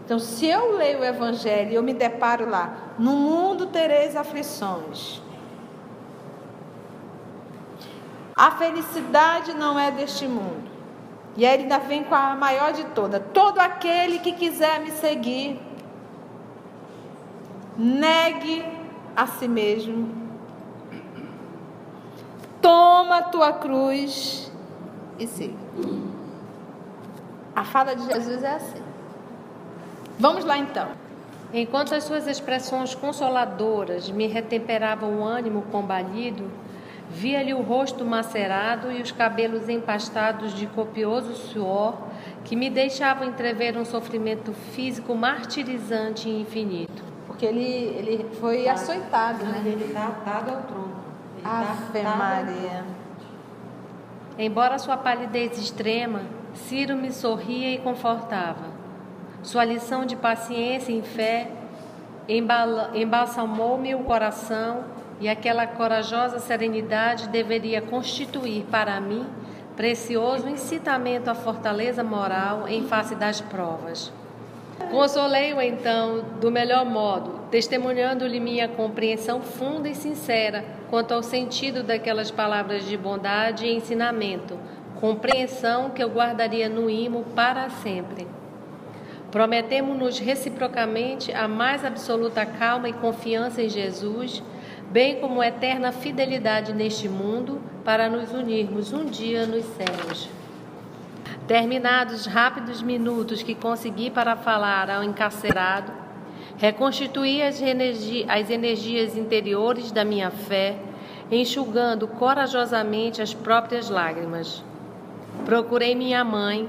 Então, 0.05 0.19
se 0.19 0.47
eu 0.47 0.77
leio 0.77 1.01
o 1.01 1.05
Evangelho 1.05 1.73
e 1.73 1.75
eu 1.75 1.83
me 1.83 1.93
deparo 1.93 2.49
lá, 2.49 2.73
no 2.99 3.13
mundo 3.13 3.67
tereis 3.67 4.17
aflições. 4.17 5.21
A 8.39 8.53
felicidade 8.53 9.53
não 9.53 9.77
é 9.79 9.91
deste 9.91 10.27
mundo. 10.29 10.71
E 11.37 11.45
aí 11.45 11.55
ele 11.55 11.65
ainda 11.65 11.79
vem 11.79 12.05
com 12.05 12.15
a 12.15 12.37
maior 12.37 12.73
de 12.73 12.85
todas. 12.85 13.21
Todo 13.35 13.59
aquele 13.59 14.21
que 14.21 14.33
quiser 14.33 14.81
me 14.81 14.93
seguir, 14.93 15.61
negue 17.77 18.65
a 19.17 19.27
si 19.27 19.49
mesmo 19.49 20.29
Toma 22.61 23.19
a 23.19 23.23
tua 23.23 23.53
cruz 23.53 24.51
e 25.19 25.27
siga. 25.27 25.55
A 27.55 27.65
fala 27.65 27.95
de 27.95 28.05
Jesus 28.05 28.43
é 28.43 28.55
assim. 28.55 28.83
Vamos 30.19 30.45
lá 30.45 30.59
então. 30.59 30.89
Enquanto 31.55 31.95
as 31.95 32.05
suas 32.05 32.27
expressões 32.27 32.95
consoladoras 32.95 34.11
me 34.11 34.27
retemperavam 34.27 35.21
o 35.21 35.25
ânimo 35.25 35.63
combalido, 35.71 36.51
via-lhe 37.11 37.55
o 37.55 37.63
rosto 37.63 38.05
macerado 38.05 38.93
e 38.93 39.01
os 39.01 39.11
cabelos 39.11 39.69
empastados 39.69 40.55
de 40.55 40.67
copioso 40.67 41.35
suor 41.35 41.97
que 42.45 42.55
me 42.55 42.69
deixavam 42.69 43.29
entrever 43.29 43.77
um 43.77 43.85
sofrimento 43.85 44.53
físico 44.53 45.15
martirizante 45.15 46.29
e 46.29 46.41
infinito. 46.41 47.03
Porque 47.27 47.47
ele, 47.47 47.63
ele 47.63 48.27
foi 48.41 48.65
tá. 48.65 48.73
açoitado, 48.73 49.45
né? 49.45 49.63
Ele 49.65 49.85
está 49.85 50.07
atado 50.07 50.51
ao 50.51 50.63
tronco. 50.63 50.99
Ave 51.45 52.03
Maria. 52.03 52.85
Embora 54.39 54.79
sua 54.79 54.97
palidez 54.97 55.59
extrema, 55.59 56.23
Ciro 56.55 56.97
me 56.97 57.13
sorria 57.13 57.75
e 57.75 57.79
confortava. 57.79 58.67
Sua 59.43 59.65
lição 59.65 60.05
de 60.05 60.17
paciência 60.17 60.93
e 60.93 61.03
fé 61.03 61.51
embalsamou-me 62.29 63.95
o 63.95 64.01
coração 64.01 64.85
e 65.21 65.29
aquela 65.29 65.67
corajosa 65.67 66.39
serenidade 66.39 67.29
deveria 67.29 67.81
constituir 67.83 68.65
para 68.71 69.01
mim 69.01 69.27
precioso 69.77 70.49
incitamento 70.49 71.31
à 71.31 71.35
fortaleza 71.35 72.03
moral 72.03 72.67
em 72.69 72.83
face 72.85 73.15
das 73.15 73.41
provas. 73.41 74.13
Consolei-o 74.91 75.61
então 75.61 76.25
do 76.41 76.51
melhor 76.51 76.85
modo, 76.85 77.41
testemunhando-lhe 77.51 78.41
minha 78.41 78.69
compreensão 78.69 79.41
funda 79.41 79.89
e 79.89 79.95
sincera 79.95 80.65
quanto 80.89 81.13
ao 81.13 81.23
sentido 81.23 81.83
daquelas 81.83 82.31
palavras 82.31 82.85
de 82.89 82.97
bondade 82.97 83.67
e 83.67 83.75
ensinamento, 83.75 84.59
compreensão 85.01 85.91
que 85.91 86.03
eu 86.03 86.09
guardaria 86.09 86.69
no 86.69 86.89
imo 86.89 87.25
para 87.35 87.69
sempre. 87.69 88.27
Prometemos-nos 89.31 90.19
reciprocamente 90.19 91.33
a 91.33 91.47
mais 91.47 91.85
absoluta 91.85 92.47
calma 92.47 92.89
e 92.89 92.95
confiança 92.95 93.61
em 93.61 93.69
Jesus, 93.69 94.43
bem 94.91 95.21
como 95.21 95.43
eterna 95.43 95.93
fidelidade 95.93 96.73
neste 96.73 97.09
mundo, 97.09 97.61
para 97.85 98.09
nos 98.09 98.33
unirmos 98.33 98.93
um 98.93 99.05
dia 99.05 99.47
nos 99.47 99.65
céus. 99.65 100.29
Terminados 101.47 102.27
rápidos 102.27 102.83
minutos 102.83 103.43
que 103.43 103.55
consegui 103.55 104.11
para 104.11 104.37
falar 104.37 104.91
ao 104.91 105.03
encarcerado, 105.03 105.93
reconstituí 106.59 107.43
as, 107.43 107.61
energi 107.61 108.27
as 108.29 108.51
energias 108.51 109.17
interiores 109.17 109.91
da 109.91 110.05
minha 110.05 110.31
fé, 110.31 110.77
enxugando 111.31 112.07
corajosamente 112.07 113.23
as 113.23 113.33
próprias 113.33 113.89
lágrimas. 113.89 114.63
Procurei 115.45 115.95
minha 115.95 116.25
mãe, 116.25 116.69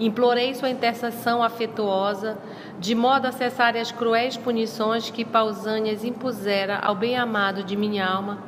implorei 0.00 0.54
sua 0.54 0.70
intercessão 0.70 1.42
afetuosa, 1.42 2.38
de 2.78 2.94
modo 2.94 3.26
a 3.26 3.32
cessar 3.32 3.76
as 3.76 3.92
cruéis 3.92 4.36
punições 4.36 5.10
que 5.10 5.24
Pausânias 5.24 6.02
impusera 6.02 6.78
ao 6.78 6.94
bem-amado 6.94 7.62
de 7.62 7.76
minha 7.76 8.06
alma, 8.06 8.38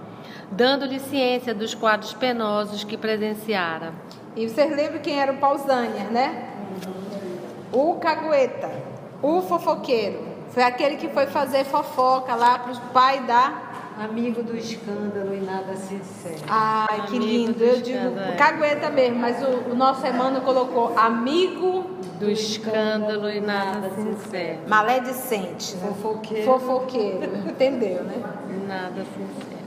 dando-lhe 0.50 0.98
ciência 0.98 1.54
dos 1.54 1.74
quadros 1.74 2.14
penosos 2.14 2.82
que 2.82 2.96
presenciara. 2.96 3.92
E 4.34 4.48
vocês 4.48 4.74
lembram 4.74 5.00
quem 5.00 5.20
era 5.20 5.32
o 5.32 5.36
Pausânias, 5.36 6.10
né? 6.10 6.48
O 7.70 7.94
cagueta, 7.96 8.70
o 9.22 9.42
fofoqueiro. 9.42 10.32
Foi 10.50 10.62
aquele 10.62 10.96
que 10.96 11.08
foi 11.08 11.26
fazer 11.26 11.64
fofoca 11.64 12.34
lá 12.34 12.58
para 12.58 12.72
o 12.72 12.80
pai 12.92 13.20
da 13.20 13.61
Amigo 13.98 14.42
do 14.42 14.56
escândalo 14.56 15.34
e 15.34 15.40
nada 15.40 15.76
sincero. 15.76 16.40
Ai, 16.48 17.06
que 17.06 17.18
lindo. 17.18 17.62
Eu 17.62 17.80
digo 17.80 18.18
é. 18.18 18.36
cagueta 18.36 18.90
mesmo, 18.90 19.18
mas 19.18 19.42
o, 19.42 19.70
o 19.70 19.74
nosso 19.74 20.06
Emmanuel 20.06 20.42
colocou 20.42 20.98
amigo 20.98 21.90
do 22.18 22.30
escândalo 22.30 23.28
e 23.28 23.40
nada 23.40 23.90
sincero. 23.90 24.60
Maledicente. 24.66 25.76
Né? 25.76 25.88
Fofoqueiro. 25.88 26.44
Fofoqueiro. 26.44 27.36
Entendeu, 27.48 28.04
né? 28.04 28.22
Nada 28.66 29.04
sincero. 29.04 29.62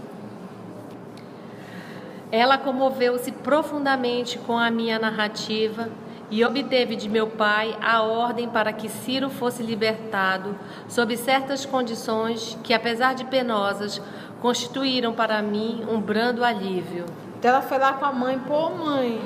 Ela 2.32 2.58
comoveu-se 2.58 3.32
profundamente 3.32 4.38
com 4.40 4.58
a 4.58 4.72
minha 4.72 4.98
narrativa 5.00 5.90
e 6.36 6.44
obteve 6.44 6.98
de 6.98 7.08
meu 7.08 7.28
pai 7.28 7.78
a 7.82 8.02
ordem 8.04 8.50
para 8.50 8.74
que 8.74 8.90
Ciro 8.90 9.30
fosse 9.30 9.64
libertado 9.64 10.54
sob 10.86 11.16
certas 11.16 11.66
condições 11.66 12.58
que, 12.62 12.74
apesar 12.74 13.16
de 13.16 13.24
penosas, 13.24 14.02
constituíram 14.42 15.14
para 15.14 15.42
mim 15.42 15.86
um 15.90 15.98
brando 15.98 16.44
alívio. 16.44 17.06
Então 17.40 17.52
ela 17.52 17.62
foi 17.62 17.78
lá 17.78 17.94
com 17.94 18.04
a 18.04 18.12
mãe, 18.12 18.38
pô 18.38 18.70
mãe, 18.70 19.22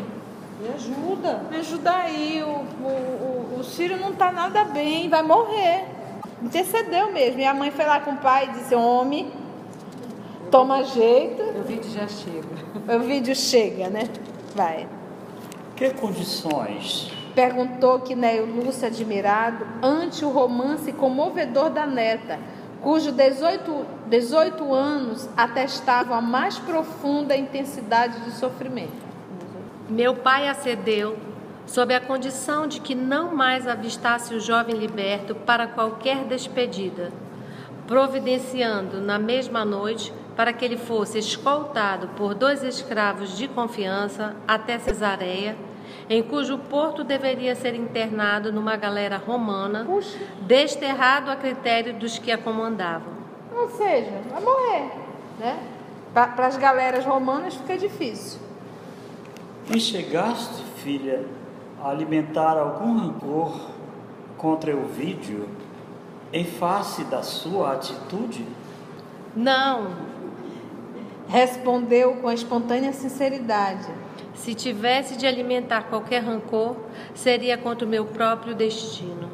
me 0.62 0.70
ajuda. 0.70 1.42
Me 1.50 1.58
ajuda 1.58 1.92
aí, 1.96 2.44
o, 2.44 2.48
o, 2.48 3.56
o, 3.56 3.60
o 3.60 3.64
Ciro 3.64 3.98
não 3.98 4.12
está 4.12 4.32
nada 4.32 4.64
bem, 4.66 5.10
vai 5.10 5.24
morrer. 5.24 5.86
Intercedeu 6.44 7.12
mesmo. 7.12 7.40
E 7.40 7.46
a 7.46 7.56
mãe 7.56 7.72
foi 7.72 7.86
lá 7.86 8.02
com 8.02 8.12
o 8.12 8.18
pai 8.18 8.50
e 8.50 8.60
disse, 8.60 8.76
homem, 8.76 9.32
toma 10.52 10.84
jeito. 10.84 11.42
O 11.42 11.64
vídeo 11.64 11.90
já 11.90 12.08
chega. 12.08 12.96
O 12.96 13.00
vídeo 13.00 13.36
chega, 13.36 13.90
né? 13.90 14.04
Vai. 14.56 14.99
Que 15.80 15.92
condições? 15.92 17.10
Perguntou 17.34 18.02
Quinéio 18.02 18.46
Lúcio 18.46 18.86
admirado 18.86 19.66
ante 19.82 20.26
o 20.26 20.30
romance 20.30 20.92
comovedor 20.92 21.70
da 21.70 21.88
neta, 21.88 22.38
cujo 22.82 23.14
18, 23.14 23.86
18 24.08 24.74
anos 24.74 25.30
atestavam 25.38 26.18
a 26.18 26.22
mais 26.22 26.60
profunda 26.60 27.34
intensidade 27.34 28.20
de 28.26 28.32
sofrimento. 28.32 28.92
Meu 29.88 30.16
pai 30.16 30.50
acedeu, 30.50 31.18
sob 31.66 31.96
a 31.96 32.02
condição 32.02 32.68
de 32.68 32.82
que 32.82 32.94
não 32.94 33.34
mais 33.34 33.66
avistasse 33.66 34.34
o 34.34 34.42
jovem 34.42 34.76
liberto 34.76 35.34
para 35.34 35.66
qualquer 35.66 36.26
despedida, 36.26 37.10
providenciando 37.88 39.00
na 39.00 39.18
mesma 39.18 39.64
noite 39.64 40.12
para 40.36 40.52
que 40.52 40.66
ele 40.66 40.78
fosse 40.78 41.18
escoltado 41.20 42.10
por 42.18 42.34
dois 42.34 42.64
escravos 42.64 43.38
de 43.38 43.48
confiança 43.48 44.36
até 44.46 44.78
Cesareia 44.78 45.69
em 46.10 46.24
cujo 46.24 46.58
porto 46.58 47.04
deveria 47.04 47.56
ser 47.56 47.76
internado 47.76 48.52
numa 48.52 48.76
galera 48.76 49.18
romana, 49.18 49.86
Puxa. 49.86 50.18
desterrado 50.42 51.30
a 51.30 51.36
critério 51.36 51.94
dos 51.94 52.18
que 52.18 52.32
a 52.32 52.38
comandavam. 52.38 53.14
Ou 53.56 53.70
seja, 53.70 54.12
vai 54.32 54.42
morrer, 54.42 54.92
né? 55.38 55.60
Para 56.14 56.48
as 56.48 56.58
galeras 56.58 57.06
romanas 57.06 57.54
fica 57.54 57.78
difícil. 57.78 58.40
E 59.74 59.80
chegaste, 59.80 60.64
filha, 60.78 61.24
a 61.80 61.90
alimentar 61.90 62.58
algum 62.58 62.98
rancor 62.98 63.70
contra 64.36 64.72
Elvídio 64.72 65.48
em 66.34 66.44
face 66.44 67.04
da 67.04 67.22
sua 67.22 67.74
atitude? 67.74 68.46
Não. 69.36 69.92
Respondeu 71.28 72.16
com 72.16 72.32
espontânea 72.32 72.92
sinceridade. 72.94 73.88
Se 74.40 74.56
tivesse 74.56 75.18
de 75.18 75.28
alimentar 75.28 75.84
qualquer 75.90 76.24
rancor, 76.24 76.78
seria 77.14 77.58
contra 77.58 77.86
o 77.86 77.90
meu 77.90 78.06
próprio 78.06 78.56
destino. 78.56 79.30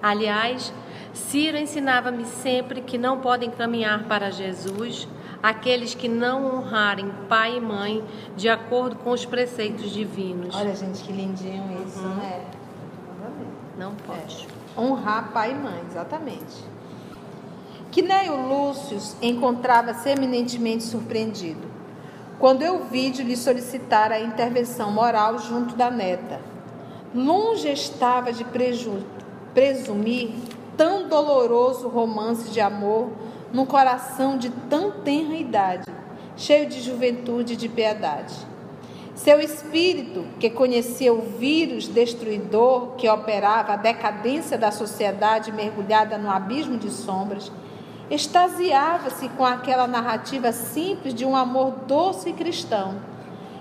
Aliás, 0.00 0.72
Ciro 1.12 1.58
ensinava-me 1.58 2.24
sempre 2.24 2.82
que 2.82 2.96
não 2.96 3.18
podem 3.18 3.50
caminhar 3.50 4.04
para 4.04 4.30
Jesus 4.30 5.08
aqueles 5.42 5.92
que 5.92 6.08
não 6.08 6.58
honrarem 6.58 7.10
pai 7.28 7.56
e 7.56 7.60
mãe 7.60 8.04
de 8.36 8.48
acordo 8.48 8.94
com 8.96 9.10
os 9.10 9.26
preceitos 9.26 9.90
divinos. 9.90 10.54
Olha, 10.54 10.74
gente, 10.74 11.02
que 11.02 11.12
lindinho 11.12 11.84
isso, 11.84 11.98
uhum. 11.98 12.14
né? 12.14 12.44
Não 13.76 13.92
pode. 14.06 14.46
É. 14.46 14.80
Honrar 14.80 15.32
pai 15.32 15.50
e 15.50 15.54
mãe, 15.54 15.82
exatamente. 15.90 16.64
Quinéio 17.90 18.36
Lúcio 18.46 18.98
encontrava-se 19.20 20.08
eminentemente 20.08 20.84
surpreendido 20.84 21.79
quando 22.40 22.62
eu 22.62 22.86
de 22.90 23.22
lhe 23.22 23.36
solicitar 23.36 24.10
a 24.10 24.18
intervenção 24.18 24.90
moral 24.90 25.38
junto 25.38 25.76
da 25.76 25.90
neta. 25.90 26.40
Longe 27.14 27.68
estava 27.68 28.32
de 28.32 28.44
presumir 29.54 30.30
tão 30.74 31.06
doloroso 31.06 31.86
romance 31.86 32.50
de 32.50 32.58
amor 32.58 33.10
num 33.52 33.66
coração 33.66 34.38
de 34.38 34.48
tão 34.70 34.90
tenra 34.90 35.34
idade, 35.34 35.84
cheio 36.34 36.66
de 36.66 36.80
juventude 36.80 37.52
e 37.52 37.56
de 37.56 37.68
piedade. 37.68 38.34
Seu 39.14 39.38
espírito, 39.38 40.24
que 40.38 40.48
conhecia 40.48 41.12
o 41.12 41.20
vírus 41.20 41.86
destruidor 41.86 42.92
que 42.96 43.06
operava 43.06 43.74
a 43.74 43.76
decadência 43.76 44.56
da 44.56 44.70
sociedade 44.70 45.52
mergulhada 45.52 46.16
no 46.16 46.30
abismo 46.30 46.78
de 46.78 46.88
sombras, 46.88 47.52
extasiava-se 48.10 49.28
com 49.30 49.46
aquela 49.46 49.86
narrativa 49.86 50.50
simples 50.50 51.14
de 51.14 51.24
um 51.24 51.36
amor 51.36 51.70
doce 51.86 52.30
e 52.30 52.32
cristão, 52.32 52.96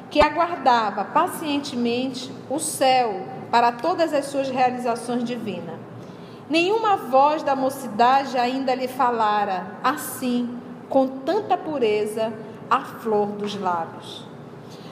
que 0.10 0.20
aguardava 0.20 1.06
pacientemente 1.06 2.32
o 2.50 2.58
céu 2.58 3.22
para 3.52 3.72
todas 3.72 4.12
as 4.12 4.26
suas 4.26 4.50
realizações 4.50 5.24
divinas. 5.24 5.76
Nenhuma 6.50 6.98
voz 6.98 7.44
da 7.44 7.56
mocidade 7.56 8.36
ainda 8.36 8.74
lhe 8.74 8.88
falara 8.88 9.68
assim, 9.84 10.58
com 10.90 11.08
tanta 11.08 11.56
pureza, 11.56 12.34
a 12.68 12.80
flor 12.82 13.28
dos 13.28 13.56
lábios. 13.56 14.26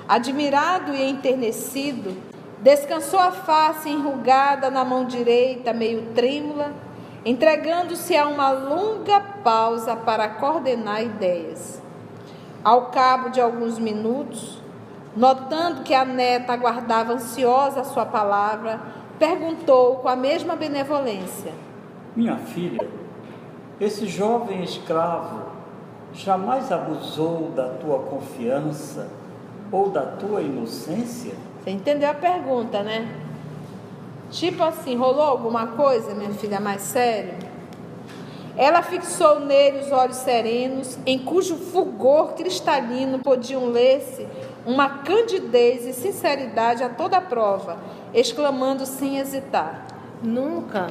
Admirado 0.07 0.93
e 0.93 1.03
enternecido, 1.03 2.15
descansou 2.61 3.19
a 3.19 3.31
face 3.31 3.89
enrugada 3.89 4.69
na 4.69 4.85
mão 4.85 5.05
direita, 5.05 5.73
meio 5.73 6.13
trêmula, 6.13 6.71
entregando-se 7.27 8.15
a 8.15 8.25
uma 8.25 8.51
longa 8.51 9.19
pausa 9.19 9.97
para 9.97 10.29
coordenar 10.29 11.03
ideias. 11.03 11.81
Ao 12.63 12.85
cabo 12.85 13.27
de 13.27 13.41
alguns 13.41 13.77
minutos, 13.77 14.61
notando 15.13 15.83
que 15.83 15.93
a 15.93 16.05
neta 16.05 16.53
aguardava 16.53 17.11
ansiosa 17.11 17.81
a 17.81 17.83
sua 17.83 18.05
palavra, 18.05 18.79
perguntou 19.19 19.97
com 19.97 20.07
a 20.07 20.15
mesma 20.15 20.55
benevolência: 20.55 21.51
Minha 22.15 22.37
filha, 22.37 22.87
esse 23.77 24.07
jovem 24.07 24.63
escravo 24.63 25.47
jamais 26.13 26.71
abusou 26.71 27.51
da 27.53 27.67
tua 27.71 27.99
confiança 28.03 29.09
ou 29.69 29.89
da 29.89 30.03
tua 30.03 30.41
inocência? 30.41 31.33
Você 31.61 31.71
entendeu 31.71 32.09
a 32.09 32.13
pergunta, 32.13 32.81
né? 32.81 33.26
Tipo 34.29 34.63
assim, 34.63 34.95
rolou 34.95 35.23
alguma 35.23 35.67
coisa, 35.67 36.13
minha 36.13 36.31
filha, 36.31 36.59
mais 36.59 36.81
sério? 36.81 37.35
Ela 38.57 38.81
fixou 38.81 39.39
nele 39.39 39.79
os 39.79 39.91
olhos 39.91 40.17
serenos, 40.17 40.97
em 41.05 41.19
cujo 41.19 41.55
fulgor 41.55 42.33
cristalino 42.33 43.19
podiam 43.19 43.67
ler-se 43.69 44.27
uma 44.65 44.89
candidez 44.89 45.85
e 45.85 45.93
sinceridade 45.93 46.83
a 46.83 46.89
toda 46.89 47.21
prova, 47.21 47.77
exclamando 48.13 48.83
sem 48.85 49.19
hesitar: 49.19 49.85
Nunca, 50.23 50.87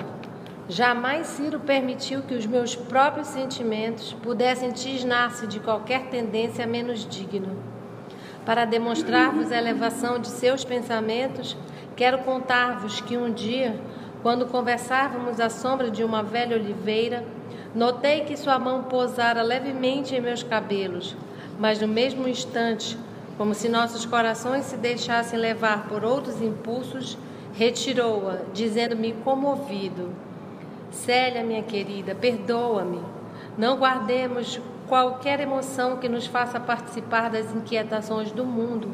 jamais 0.69 1.27
Ciro 1.27 1.59
permitiu 1.59 2.23
que 2.23 2.35
os 2.35 2.47
meus 2.47 2.77
próprios 2.77 3.27
sentimentos 3.27 4.13
pudessem 4.13 4.71
tisnar-se 4.71 5.49
de 5.49 5.59
qualquer 5.59 6.07
tendência 6.07 6.67
menos 6.69 7.05
digna. 7.05 7.49
Para 8.45 8.65
demonstrar-vos 8.65 9.51
a 9.51 9.59
elevação 9.59 10.21
de 10.21 10.29
seus 10.29 10.65
pensamentos, 10.65 11.57
quero 11.97 12.19
contar-vos 12.19 13.01
que 13.01 13.17
um 13.17 13.33
dia, 13.33 13.75
quando 14.23 14.47
conversávamos 14.47 15.41
à 15.41 15.49
sombra 15.51 15.91
de 15.91 16.05
uma 16.05 16.23
velha 16.23 16.57
oliveira, 16.57 17.25
Notei 17.77 18.23
que 18.23 18.39
sua 18.39 18.59
mão 18.59 18.85
pousara 18.85 19.43
levemente 19.43 20.15
em 20.15 20.21
meus 20.23 20.43
cabelos, 20.43 21.15
mas 21.59 21.79
no 21.79 21.87
mesmo 21.87 22.27
instante, 22.27 22.97
como 23.37 23.53
se 23.53 23.69
nossos 23.69 24.07
corações 24.07 24.65
se 24.65 24.79
deixassem 24.79 25.39
levar 25.39 25.87
por 25.87 26.03
outros 26.03 26.41
impulsos, 26.41 27.19
retirou-a, 27.53 28.39
dizendo-me 28.55 29.13
comovido: 29.13 30.09
Célia, 30.91 31.45
minha 31.45 31.63
querida, 31.63 32.15
perdoa-me. 32.15 33.03
Não 33.59 33.77
guardemos 33.77 34.59
qualquer 34.89 35.39
emoção 35.41 35.99
que 35.99 36.09
nos 36.09 36.27
faça 36.27 36.59
participar 36.59 37.29
das 37.29 37.55
inquietações 37.55 38.33
do 38.33 38.47
mundo, 38.47 38.91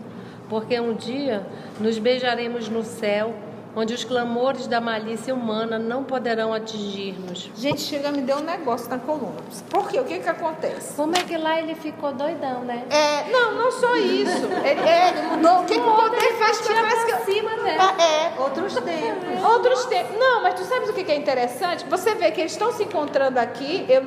porque 0.52 0.78
um 0.78 0.92
dia 0.92 1.46
nos 1.80 1.98
beijaremos 1.98 2.68
no 2.68 2.84
céu 2.84 3.34
onde 3.74 3.94
os 3.94 4.04
clamores 4.04 4.66
da 4.66 4.82
malícia 4.82 5.34
humana 5.34 5.78
não 5.78 6.04
poderão 6.04 6.52
atingir-nos. 6.52 7.50
Gente, 7.56 7.80
chega 7.80 8.12
me 8.12 8.20
deu 8.20 8.36
um 8.36 8.42
negócio 8.42 8.90
na 8.90 8.98
coluna. 8.98 9.40
Por 9.70 9.88
quê? 9.88 9.98
O 9.98 10.04
que 10.04 10.18
que 10.18 10.28
acontece? 10.28 10.94
Como 10.94 11.16
é 11.16 11.20
que 11.20 11.38
lá 11.38 11.58
ele 11.58 11.74
ficou 11.74 12.12
doidão, 12.12 12.64
né? 12.64 12.84
É, 12.90 13.30
não, 13.30 13.54
não 13.54 13.72
só 13.72 13.96
isso. 13.96 14.44
Ele, 14.62 14.80
é, 14.86 15.08
ele 15.08 15.22
mudou. 15.22 15.62
O 15.62 15.64
que, 15.64 15.72
que 15.72 15.80
o 15.80 15.96
poder 15.96 16.32
faz 16.34 16.58
que 16.60 16.74
faz 16.74 17.04
que 17.04 17.32
cima, 17.32 17.56
né? 17.56 17.78
É, 17.98 18.38
Outros 18.38 18.74
tempos. 18.74 19.42
outros 19.42 19.84
tempos. 19.86 20.18
Não, 20.18 20.42
mas 20.42 20.52
tu 20.60 20.64
sabes 20.66 20.90
o 20.90 20.92
que 20.92 21.02
que 21.02 21.12
é 21.12 21.16
interessante? 21.16 21.86
Você 21.88 22.14
vê 22.14 22.30
que 22.30 22.42
eles 22.42 22.52
estão 22.52 22.74
se 22.74 22.82
encontrando 22.82 23.38
aqui. 23.38 23.86
Eu, 23.88 24.02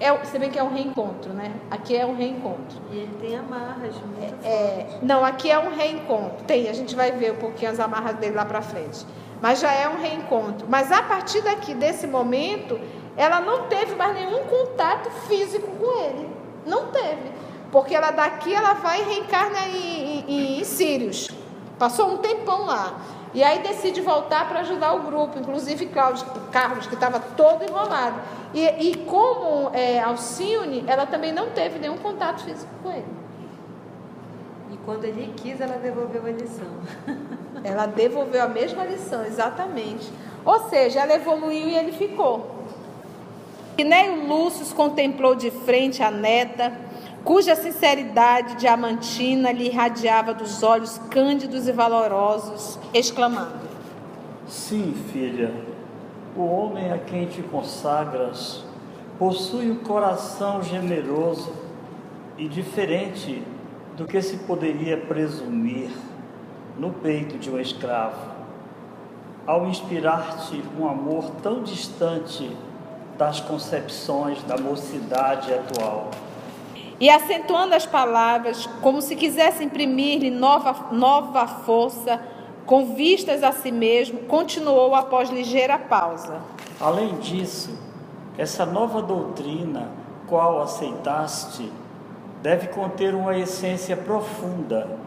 é, 0.00 0.12
você 0.12 0.38
vê 0.38 0.48
que 0.48 0.58
é 0.58 0.62
um 0.62 0.72
reencontro, 0.74 1.32
né? 1.32 1.52
Aqui 1.70 1.96
é 1.96 2.04
um 2.04 2.16
reencontro. 2.16 2.80
E 2.90 2.98
ele 2.98 3.16
tem 3.20 3.36
amarras 3.36 3.94
muito 3.94 4.44
É, 4.44 4.98
não, 5.00 5.24
aqui 5.24 5.50
é 5.50 5.58
um 5.58 5.74
reencontro. 5.74 6.44
Tem, 6.44 6.68
a 6.68 6.72
gente 6.72 6.96
vai 6.96 7.12
ver 7.12 7.32
um 7.32 7.36
pouquinho 7.36 7.70
as 7.70 7.78
amarras 7.78 8.16
dele 8.16 8.34
lá 8.34 8.44
para 8.44 8.60
frente. 8.60 9.06
Mas 9.40 9.60
já 9.60 9.72
é 9.72 9.88
um 9.88 10.00
reencontro. 10.00 10.66
Mas 10.68 10.90
a 10.90 11.02
partir 11.02 11.42
daqui, 11.42 11.74
desse 11.74 12.06
momento, 12.06 12.80
ela 13.16 13.40
não 13.40 13.68
teve 13.68 13.94
mais 13.94 14.14
nenhum 14.14 14.44
contato 14.44 15.10
físico 15.28 15.68
com 15.78 16.02
ele. 16.02 16.28
Não 16.66 16.86
teve. 16.88 17.32
Porque 17.70 17.94
ela 17.94 18.10
daqui 18.10 18.52
ela 18.52 18.74
vai 18.74 19.00
e 19.00 19.04
reencarna 19.04 19.58
em, 19.68 20.24
em, 20.28 20.60
em 20.60 20.64
Sírios. 20.64 21.28
Passou 21.78 22.12
um 22.12 22.16
tempão 22.18 22.66
lá. 22.66 23.00
E 23.34 23.42
aí 23.42 23.58
decide 23.58 24.00
voltar 24.00 24.48
para 24.48 24.60
ajudar 24.60 24.94
o 24.94 25.00
grupo, 25.00 25.38
inclusive 25.40 25.86
Cláudio, 25.86 26.24
Carlos, 26.52 26.86
que 26.86 26.94
estava 26.94 27.18
todo 27.18 27.64
enrolado. 27.64 28.20
E, 28.54 28.60
e 28.60 28.96
como 28.98 29.74
é, 29.74 29.98
Alcione, 29.98 30.84
ela 30.86 31.04
também 31.04 31.32
não 31.32 31.50
teve 31.50 31.80
nenhum 31.80 31.98
contato 31.98 32.44
físico 32.44 32.70
com 32.80 32.92
ele. 32.92 33.04
E 34.70 34.76
quando 34.84 35.04
ele 35.04 35.34
quis, 35.36 35.60
ela 35.60 35.76
devolveu 35.76 36.24
a 36.24 36.30
lição. 36.30 36.68
Ela 37.64 37.86
devolveu 37.86 38.42
a 38.42 38.48
mesma 38.48 38.84
lição, 38.84 39.24
exatamente. 39.24 40.12
Ou 40.44 40.68
seja, 40.68 41.00
ela 41.00 41.14
evoluiu 41.14 41.66
e 41.66 41.74
ele 41.74 41.92
ficou. 41.92 42.62
E 43.78 43.82
nem 43.82 44.10
o 44.10 44.26
Lúcio 44.26 44.66
contemplou 44.74 45.34
de 45.34 45.50
frente 45.50 46.02
a 46.02 46.10
neta, 46.10 46.70
cuja 47.24 47.56
sinceridade 47.56 48.56
diamantina 48.56 49.50
lhe 49.50 49.66
irradiava 49.66 50.34
dos 50.34 50.62
olhos 50.62 50.98
cândidos 51.10 51.66
e 51.66 51.72
valorosos, 51.72 52.78
exclamando: 52.92 53.66
Sim, 54.46 54.94
filha, 55.10 55.52
o 56.36 56.42
homem 56.42 56.92
a 56.92 56.98
quem 56.98 57.26
te 57.26 57.42
consagras 57.42 58.62
possui 59.18 59.70
um 59.70 59.76
coração 59.76 60.62
generoso 60.62 61.52
e 62.36 62.46
diferente 62.48 63.42
do 63.96 64.04
que 64.04 64.20
se 64.20 64.38
poderia 64.38 64.96
presumir 64.96 65.90
no 66.76 66.90
peito 66.90 67.38
de 67.38 67.48
um 67.48 67.60
escravo, 67.60 68.34
ao 69.46 69.66
inspirar-te 69.68 70.62
um 70.78 70.88
amor 70.88 71.30
tão 71.42 71.62
distante 71.62 72.50
das 73.16 73.38
concepções 73.40 74.42
da 74.42 74.58
mocidade 74.58 75.54
atual. 75.54 76.10
E 77.00 77.10
acentuando 77.10 77.74
as 77.74 77.84
palavras, 77.84 78.66
como 78.80 79.02
se 79.02 79.16
quisesse 79.16 79.64
imprimir-lhe 79.64 80.30
nova, 80.30 80.92
nova 80.92 81.46
força, 81.46 82.20
com 82.64 82.94
vistas 82.94 83.42
a 83.42 83.52
si 83.52 83.72
mesmo, 83.72 84.20
continuou 84.20 84.94
após 84.94 85.28
ligeira 85.28 85.78
pausa. 85.78 86.40
Além 86.80 87.16
disso, 87.16 87.76
essa 88.38 88.64
nova 88.64 89.02
doutrina, 89.02 89.88
qual 90.28 90.62
aceitaste, 90.62 91.70
deve 92.40 92.68
conter 92.68 93.14
uma 93.14 93.36
essência 93.36 93.96
profunda, 93.96 94.98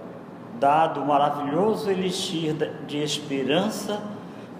dado 0.59 1.01
o 1.01 1.07
maravilhoso 1.07 1.89
elixir 1.89 2.53
de 2.85 3.01
esperança 3.01 4.01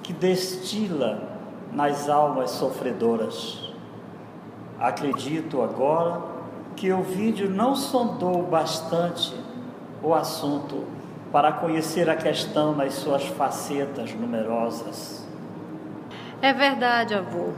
que 0.02 0.14
destila 0.14 1.38
nas 1.74 2.08
almas 2.08 2.52
sofredoras. 2.52 3.74
Acredito 4.80 5.62
agora 5.62 6.37
que 6.78 6.94
o 6.94 7.02
vídeo 7.02 7.50
não 7.50 7.76
sondou 7.76 8.44
bastante 8.44 9.36
o 10.02 10.14
assunto 10.14 10.86
para 11.32 11.52
conhecer 11.52 12.08
a 12.08 12.16
questão 12.16 12.76
nas 12.76 12.94
suas 12.94 13.26
facetas 13.26 14.14
numerosas. 14.14 15.26
É 16.40 16.54
verdade, 16.54 17.16
avô. 17.16 17.50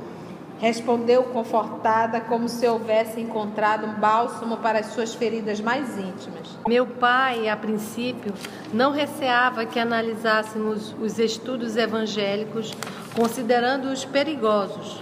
Respondeu 0.57 1.23
confortada, 1.23 2.21
como 2.21 2.47
se 2.47 2.65
houvesse 2.65 3.19
encontrado 3.19 3.85
um 3.85 3.93
bálsamo 3.93 4.57
para 4.57 4.79
as 4.79 4.87
suas 4.87 5.13
feridas 5.13 5.59
mais 5.59 5.97
íntimas. 5.97 6.57
Meu 6.67 6.87
pai, 6.87 7.49
a 7.49 7.57
princípio, 7.57 8.33
não 8.73 8.91
receava 8.91 9.65
que 9.65 9.79
analisássemos 9.79 10.95
os 10.99 11.19
estudos 11.19 11.75
evangélicos 11.75 12.73
considerando-os 13.15 14.05
perigosos. 14.05 15.01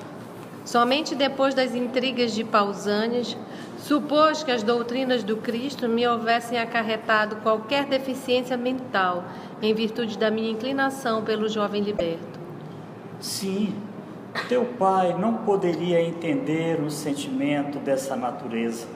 Somente 0.66 1.16
depois 1.16 1.54
das 1.54 1.74
intrigas 1.74 2.34
de 2.34 2.44
Pausânias, 2.44 3.38
supôs 3.78 4.44
que 4.44 4.52
as 4.52 4.64
doutrinas 4.64 5.24
do 5.24 5.38
Cristo 5.38 5.88
me 5.88 6.08
houvessem 6.08 6.60
acarretado 6.60 7.38
qualquer 7.38 7.86
deficiência 7.86 8.58
mental 8.58 9.24
em 9.62 9.74
virtude 9.74 10.18
da 10.18 10.30
minha 10.32 10.52
inclinação 10.52 11.24
pelo 11.24 11.48
jovem 11.48 11.82
liberto. 11.82 12.40
Sim, 13.20 13.74
teu 14.48 14.66
pai 14.66 15.16
não 15.18 15.36
poderia 15.38 16.02
entender 16.02 16.80
um 16.82 16.90
sentimento 16.90 17.80
dessa 17.80 18.16
natureza, 18.16 18.88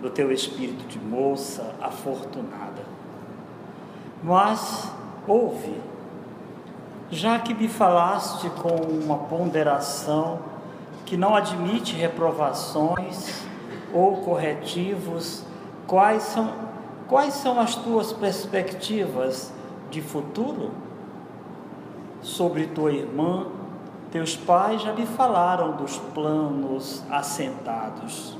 do 0.00 0.10
teu 0.10 0.30
espírito 0.30 0.86
de 0.86 0.98
moça 0.98 1.74
afortunada. 1.80 2.82
Mas 4.22 4.90
ouve, 5.26 5.74
já 7.10 7.38
que 7.38 7.54
me 7.54 7.68
falaste 7.68 8.50
com 8.50 8.74
uma 9.04 9.18
ponderação 9.18 10.40
que 11.06 11.16
não 11.16 11.34
admite 11.34 11.94
reprovações 11.94 13.44
ou 13.94 14.16
corretivos, 14.16 15.44
quais 15.86 16.24
são, 16.24 16.52
quais 17.08 17.34
são 17.34 17.60
as 17.60 17.76
tuas 17.76 18.12
perspectivas 18.12 19.52
de 19.90 20.02
futuro 20.02 20.72
sobre 22.20 22.66
tua 22.66 22.92
irmã? 22.92 23.46
Teus 24.10 24.36
pais 24.36 24.82
já 24.82 24.92
me 24.92 25.06
falaram 25.06 25.76
dos 25.76 25.96
planos 26.12 27.02
assentados. 27.10 28.36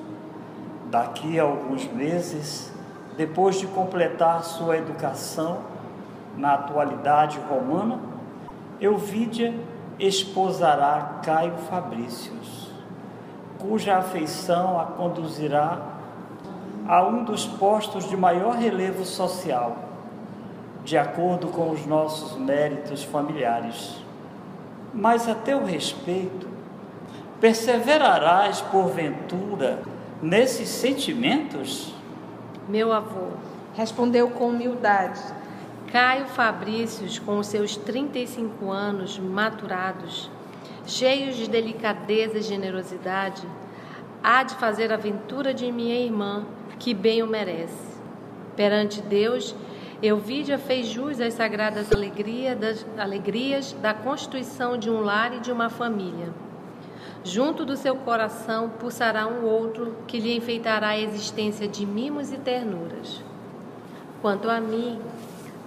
Daqui 0.91 1.39
a 1.39 1.45
alguns 1.45 1.87
meses, 1.87 2.73
depois 3.17 3.59
de 3.59 3.67
completar 3.67 4.43
sua 4.45 4.77
educação 4.77 5.59
na 6.37 6.55
atualidade 6.55 7.39
romana, 7.49 7.99
Euvídia 8.81 9.55
esposará 9.99 11.21
Caio 11.23 11.57
Fabrícios, 11.71 12.64
cuja 13.67 13.97
afeição 13.97 14.79
a 14.79 14.85
conduzirá 14.85 15.79
a 16.87 17.03
um 17.07 17.25
dos 17.25 17.47
postos 17.47 18.09
de 18.09 18.17
maior 18.17 18.57
relevo 18.57 19.05
social, 19.05 19.77
de 20.85 20.99
acordo 20.99 21.49
com 21.49 21.71
os 21.71 21.87
nossos 21.87 22.37
méritos 22.37 23.03
familiares. 23.03 23.97
Mas 24.93 25.29
a 25.29 25.35
teu 25.35 25.65
respeito, 25.65 26.47
perseverarás 27.41 28.61
porventura 28.61 29.81
nesses 30.23 30.69
sentimentos? 30.69 31.95
Meu 32.69 32.93
avô, 32.93 33.29
Respondeu 33.75 34.31
com 34.31 34.51
humildade. 34.51 35.21
Caio 35.91 36.27
Fabrícios, 36.27 37.19
com 37.19 37.39
os 37.39 37.49
seus 37.49 37.77
35 37.77 38.71
anos 38.71 39.19
maturados, 39.19 40.31
cheios 40.87 41.37
de 41.37 41.49
delicadeza 41.49 42.39
e 42.39 42.43
generosidade, 42.43 43.47
há 44.23 44.43
de 44.43 44.55
fazer 44.57 44.93
a 44.93 44.97
ventura 44.97 45.53
de 45.53 45.71
minha 45.71 45.99
irmã, 45.99 46.45
que 46.79 46.93
bem 46.93 47.23
o 47.23 47.27
merece. 47.27 47.95
Perante 48.57 49.01
Deus, 49.01 49.55
Euvídia 50.03 50.59
fez 50.59 50.87
jus 50.87 51.21
às 51.21 51.35
sagradas 51.35 51.93
alegria 51.93 52.55
das, 52.55 52.85
alegrias 52.99 53.73
da 53.81 53.95
constituição 53.95 54.77
de 54.77 54.91
um 54.91 55.01
lar 55.01 55.35
e 55.35 55.41
de 55.41 55.51
uma 55.51 55.71
família. 55.71 56.29
Junto 57.25 57.65
do 57.65 57.75
seu 57.75 57.97
coração 57.97 58.69
pulsará 58.69 59.27
um 59.27 59.47
outro 59.47 59.97
que 60.07 60.21
lhe 60.21 60.37
enfeitará 60.37 60.89
a 60.89 61.01
existência 61.01 61.67
de 61.67 61.87
mimos 61.87 62.31
e 62.33 62.37
ternuras. 62.37 63.23
Quanto 64.21 64.51
a 64.51 64.61
mim, 64.61 65.01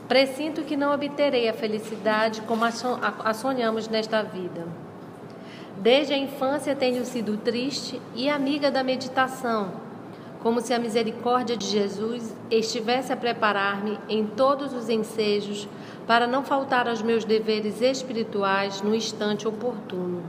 presinto 0.08 0.62
que 0.62 0.78
não 0.78 0.94
obterei 0.94 1.50
a 1.50 1.54
felicidade 1.54 2.42
como 2.42 2.64
a 2.64 3.34
sonhamos 3.34 3.88
nesta 3.88 4.22
vida. 4.22 4.68
Desde 5.80 6.14
a 6.14 6.18
infância 6.18 6.76
tenho 6.76 7.06
sido 7.06 7.38
triste 7.38 8.02
e 8.16 8.30
amiga 8.30 8.72
da 8.72 8.84
meditação, 8.84 9.72
como 10.42 10.60
se 10.60 10.74
a 10.74 10.80
misericórdia 10.80 11.56
de 11.56 11.68
Jesus 11.68 12.36
estivesse 12.50 13.14
a 13.14 13.18
preparar-me 13.18 14.00
em 14.10 14.26
todos 14.26 14.74
os 14.74 14.90
ensejos 14.90 15.68
para 16.08 16.26
não 16.26 16.44
faltar 16.44 16.88
aos 16.88 17.02
meus 17.02 17.24
deveres 17.24 17.80
espirituais 17.82 18.82
no 18.82 18.96
instante 18.96 19.48
oportuno. 19.48 20.24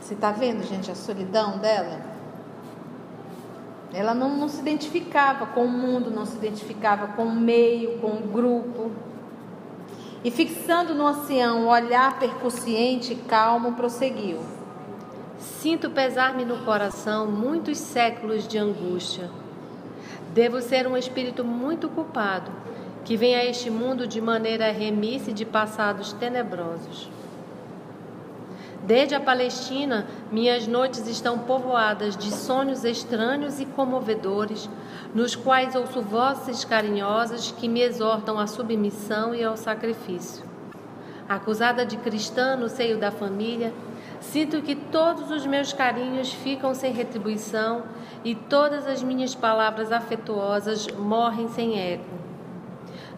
Você 0.00 0.14
está 0.14 0.32
vendo, 0.32 0.62
gente, 0.62 0.90
a 0.90 0.94
solidão 0.94 1.58
dela? 1.58 2.00
Ela 3.92 4.14
não, 4.14 4.36
não 4.36 4.48
se 4.48 4.60
identificava 4.60 5.46
com 5.46 5.64
o 5.64 5.68
mundo, 5.68 6.10
não 6.10 6.26
se 6.26 6.36
identificava 6.36 7.08
com 7.08 7.24
o 7.24 7.34
meio, 7.34 7.98
com 7.98 8.08
o 8.08 8.28
grupo. 8.32 8.90
E 10.24 10.30
fixando 10.30 10.94
no 10.94 11.06
ancião 11.06 11.64
um 11.64 11.68
olhar 11.68 12.18
percussiente 12.18 13.12
e 13.12 13.16
calmo, 13.16 13.72
prosseguiu. 13.72 14.40
Sinto 15.38 15.90
pesar-me 15.90 16.46
no 16.46 16.64
coração 16.64 17.26
muitos 17.26 17.76
séculos 17.76 18.48
de 18.48 18.56
angústia. 18.56 19.30
Devo 20.32 20.62
ser 20.62 20.86
um 20.86 20.96
espírito 20.96 21.44
muito 21.44 21.90
culpado, 21.90 22.50
que 23.04 23.18
vem 23.18 23.34
a 23.34 23.44
este 23.44 23.68
mundo 23.68 24.06
de 24.06 24.18
maneira 24.18 24.72
remissa 24.72 25.30
de 25.30 25.44
passados 25.44 26.14
tenebrosos. 26.14 27.10
Desde 28.82 29.14
a 29.14 29.20
Palestina, 29.20 30.06
minhas 30.32 30.66
noites 30.66 31.06
estão 31.06 31.38
povoadas 31.38 32.16
de 32.16 32.30
sonhos 32.30 32.82
estranhos 32.84 33.60
e 33.60 33.66
comovedores, 33.66 34.68
nos 35.14 35.36
quais 35.36 35.76
ouço 35.76 36.02
vozes 36.02 36.64
carinhosas 36.64 37.52
que 37.52 37.68
me 37.68 37.80
exortam 37.80 38.36
à 38.36 38.48
submissão 38.48 39.32
e 39.32 39.44
ao 39.44 39.56
sacrifício. 39.56 40.44
Acusada 41.28 41.86
de 41.86 41.96
cristã 41.96 42.56
no 42.56 42.68
seio 42.68 42.98
da 42.98 43.12
família, 43.12 43.72
sinto 44.20 44.60
que 44.60 44.74
todos 44.74 45.30
os 45.30 45.46
meus 45.46 45.72
carinhos 45.72 46.32
ficam 46.32 46.74
sem 46.74 46.92
retribuição 46.92 47.84
e 48.24 48.34
todas 48.34 48.88
as 48.88 49.04
minhas 49.04 49.36
palavras 49.36 49.92
afetuosas 49.92 50.88
morrem 50.88 51.48
sem 51.48 51.78
eco. 51.78 52.24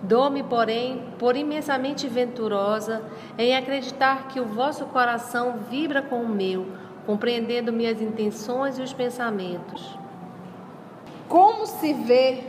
Dou-me, 0.03 0.43
porém, 0.43 1.03
por 1.19 1.35
imensamente 1.35 2.07
venturosa 2.07 3.03
em 3.39 3.57
acreditar 3.57 4.29
que 4.29 4.39
o 4.39 4.45
vosso 4.45 4.85
coração 4.87 5.61
vibra 5.71 6.03
com 6.03 6.21
o 6.21 6.29
meu, 6.29 6.67
compreendendo 7.07 7.73
minhas 7.73 8.03
intenções 8.03 8.79
e 8.79 8.83
os 8.83 8.93
pensamentos. 8.93 10.06
Como 11.29 11.67
se 11.67 11.93
vê 11.93 12.43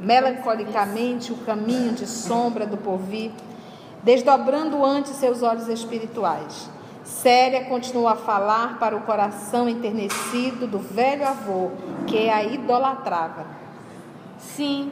melancolicamente 0.00 1.32
o 1.32 1.36
caminho 1.36 1.92
de 1.92 2.06
sombra 2.06 2.66
do 2.66 2.76
porvir, 2.76 3.30
desdobrando 4.02 4.84
ante 4.84 5.10
seus 5.10 5.42
olhos 5.42 5.68
espirituais. 5.68 6.68
Séria 7.04 7.64
continua 7.64 8.12
a 8.12 8.16
falar 8.16 8.78
para 8.78 8.96
o 8.96 9.02
coração 9.02 9.68
enternecido 9.68 10.66
do 10.66 10.78
velho 10.78 11.26
avô, 11.26 11.70
que 12.06 12.28
a 12.28 12.42
idolatrava. 12.42 13.46
Sim, 14.38 14.90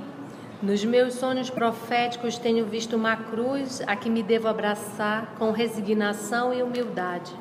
nos 0.62 0.84
meus 0.84 1.14
sonhos 1.14 1.50
proféticos 1.50 2.38
tenho 2.38 2.66
visto 2.66 2.96
uma 2.96 3.16
cruz 3.16 3.82
a 3.86 3.96
que 3.96 4.10
me 4.10 4.22
devo 4.22 4.48
abraçar 4.48 5.34
com 5.38 5.50
resignação 5.50 6.52
e 6.54 6.62
humildade. 6.62 7.32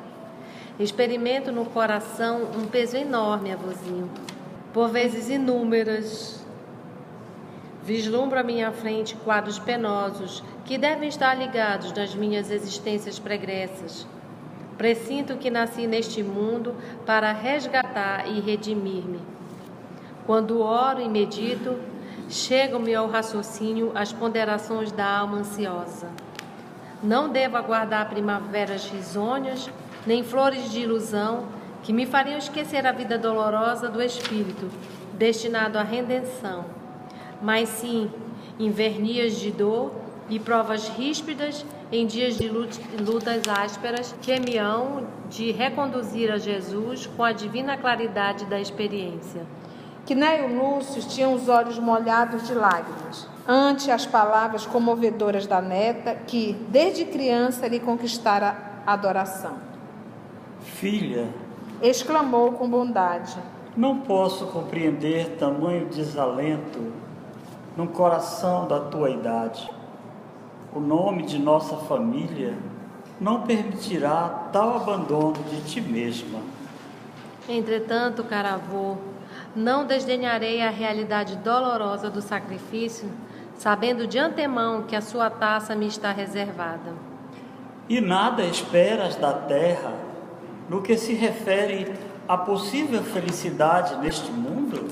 Experimento 0.78 1.52
no 1.52 1.66
coração 1.66 2.48
um 2.56 2.66
peso 2.66 2.96
enorme, 2.96 3.52
avôzinho, 3.52 4.10
por 4.72 4.88
vezes 4.88 5.28
inúmeras. 5.28 6.44
Vislumbro 7.84 8.38
à 8.38 8.42
minha 8.42 8.70
frente 8.70 9.16
quadros 9.16 9.58
penosos 9.58 10.42
que 10.64 10.78
devem 10.78 11.08
estar 11.08 11.34
ligados 11.34 11.92
nas 11.92 12.14
minhas 12.14 12.50
existências 12.50 13.18
pregressas. 13.18 14.06
Presinto 14.78 15.36
que 15.36 15.50
nasci 15.50 15.86
neste 15.86 16.22
mundo 16.22 16.74
para 17.04 17.32
resgatar 17.32 18.28
e 18.28 18.40
redimir-me. 18.40 19.20
Quando 20.26 20.60
oro 20.60 21.00
e 21.00 21.08
medito, 21.08 21.76
Chegam-me 22.32 22.94
ao 22.94 23.08
raciocínio 23.08 23.92
as 23.94 24.10
ponderações 24.10 24.90
da 24.90 25.06
alma 25.06 25.36
ansiosa. 25.36 26.08
Não 27.02 27.28
devo 27.28 27.58
aguardar 27.58 28.08
primaveras 28.08 28.88
risonhas, 28.88 29.68
nem 30.06 30.24
flores 30.24 30.70
de 30.70 30.80
ilusão 30.80 31.44
que 31.82 31.92
me 31.92 32.06
fariam 32.06 32.38
esquecer 32.38 32.86
a 32.86 32.92
vida 32.92 33.18
dolorosa 33.18 33.88
do 33.88 34.02
espírito, 34.02 34.70
destinado 35.14 35.78
à 35.78 35.82
redenção, 35.82 36.64
mas 37.40 37.68
sim 37.68 38.10
invernias 38.58 39.36
de 39.36 39.50
dor 39.50 39.92
e 40.28 40.38
provas 40.38 40.88
ríspidas 40.88 41.64
em 41.90 42.06
dias 42.06 42.38
de 42.38 42.48
lutas 42.48 43.48
ásperas 43.48 44.14
que 44.22 44.38
me 44.38 44.56
hão 44.58 45.06
de 45.28 45.50
reconduzir 45.50 46.30
a 46.30 46.38
Jesus 46.38 47.06
com 47.06 47.24
a 47.24 47.32
divina 47.32 47.76
claridade 47.76 48.46
da 48.46 48.60
experiência 48.60 49.46
que 50.04 50.14
Neio 50.14 50.56
Lúcio 50.56 51.02
tinha 51.02 51.28
os 51.28 51.48
olhos 51.48 51.78
molhados 51.78 52.46
de 52.46 52.54
lágrimas 52.54 53.28
ante 53.46 53.90
as 53.90 54.06
palavras 54.06 54.66
comovedoras 54.66 55.46
da 55.46 55.60
neta, 55.60 56.14
que 56.26 56.52
desde 56.68 57.04
criança 57.04 57.66
lhe 57.66 57.80
conquistara 57.80 58.56
a 58.86 58.92
adoração. 58.92 59.56
Filha, 60.60 61.28
exclamou 61.82 62.52
com 62.52 62.68
bondade, 62.68 63.36
não 63.76 63.98
posso 63.98 64.46
compreender 64.46 65.36
tamanho 65.38 65.86
desalento 65.86 66.92
no 67.76 67.88
coração 67.88 68.68
da 68.68 68.78
tua 68.80 69.10
idade. 69.10 69.68
O 70.74 70.78
nome 70.78 71.24
de 71.24 71.38
nossa 71.38 71.76
família 71.76 72.54
não 73.20 73.42
permitirá 73.42 74.48
tal 74.52 74.76
abandono 74.76 75.42
de 75.50 75.62
ti 75.62 75.80
mesma. 75.80 76.40
Entretanto, 77.48 78.22
caravô, 78.24 78.96
não 79.56 79.86
desdenharei 79.86 80.62
a 80.62 80.70
realidade 80.70 81.36
dolorosa 81.36 82.08
do 82.08 82.20
sacrifício, 82.20 83.10
sabendo 83.56 84.06
de 84.06 84.18
antemão 84.18 84.82
que 84.82 84.94
a 84.94 85.00
sua 85.00 85.30
taça 85.30 85.74
me 85.74 85.86
está 85.86 86.12
reservada. 86.12 86.92
E 87.88 88.00
nada 88.00 88.44
esperas 88.44 89.16
da 89.16 89.32
terra 89.32 90.11
no 90.68 90.82
que 90.82 90.96
se 90.96 91.12
refere 91.14 91.92
à 92.28 92.36
possível 92.36 93.02
felicidade 93.02 93.96
neste 93.96 94.30
mundo? 94.30 94.88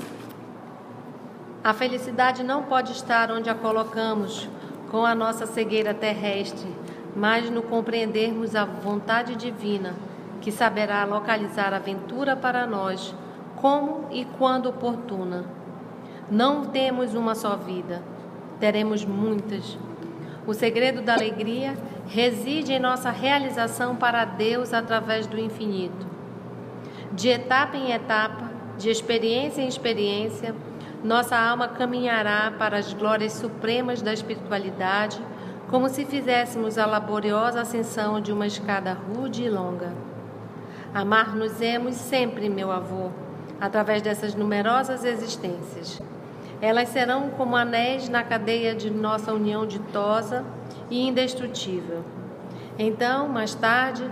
A 1.62 1.74
felicidade 1.74 2.42
não 2.42 2.62
pode 2.62 2.92
estar 2.92 3.30
onde 3.30 3.50
a 3.50 3.54
colocamos, 3.54 4.48
com 4.90 5.04
a 5.04 5.14
nossa 5.14 5.46
cegueira 5.46 5.94
terrestre, 5.94 6.68
mas 7.14 7.50
no 7.50 7.62
compreendermos 7.62 8.56
a 8.56 8.64
vontade 8.64 9.36
divina, 9.36 9.94
que 10.40 10.50
saberá 10.50 11.04
localizar 11.04 11.74
a 11.74 11.78
ventura 11.78 12.34
para 12.34 12.66
nós 12.66 13.14
como 13.56 14.06
e 14.10 14.24
quando 14.24 14.70
oportuna. 14.70 15.44
Não 16.30 16.64
temos 16.64 17.14
uma 17.14 17.34
só 17.34 17.56
vida, 17.56 18.02
teremos 18.58 19.04
muitas. 19.04 19.76
O 20.46 20.54
segredo 20.54 21.02
da 21.02 21.14
alegria 21.14 21.76
reside 22.10 22.72
em 22.72 22.80
nossa 22.80 23.10
realização 23.10 23.94
para 23.94 24.24
Deus 24.24 24.74
através 24.74 25.28
do 25.28 25.38
infinito. 25.38 26.08
De 27.12 27.28
etapa 27.28 27.76
em 27.76 27.92
etapa, 27.92 28.50
de 28.76 28.90
experiência 28.90 29.62
em 29.62 29.68
experiência, 29.68 30.52
nossa 31.04 31.38
alma 31.38 31.68
caminhará 31.68 32.52
para 32.58 32.78
as 32.78 32.92
glórias 32.92 33.34
supremas 33.34 34.02
da 34.02 34.12
espiritualidade, 34.12 35.22
como 35.68 35.88
se 35.88 36.04
fizéssemos 36.04 36.78
a 36.78 36.84
laboriosa 36.84 37.60
ascensão 37.60 38.20
de 38.20 38.32
uma 38.32 38.46
escada 38.46 38.92
rude 38.92 39.44
e 39.44 39.48
longa. 39.48 39.92
Amar-nos-emos 40.92 41.94
sempre, 41.94 42.48
meu 42.48 42.72
avô, 42.72 43.10
através 43.60 44.02
dessas 44.02 44.34
numerosas 44.34 45.04
existências. 45.04 46.02
Elas 46.60 46.88
serão 46.88 47.30
como 47.30 47.54
anéis 47.54 48.08
na 48.08 48.24
cadeia 48.24 48.74
de 48.74 48.90
nossa 48.90 49.32
união 49.32 49.64
ditosa 49.64 50.44
e 50.90 51.06
indestrutível. 51.06 52.04
Então, 52.78 53.28
mais 53.28 53.54
tarde, 53.54 54.10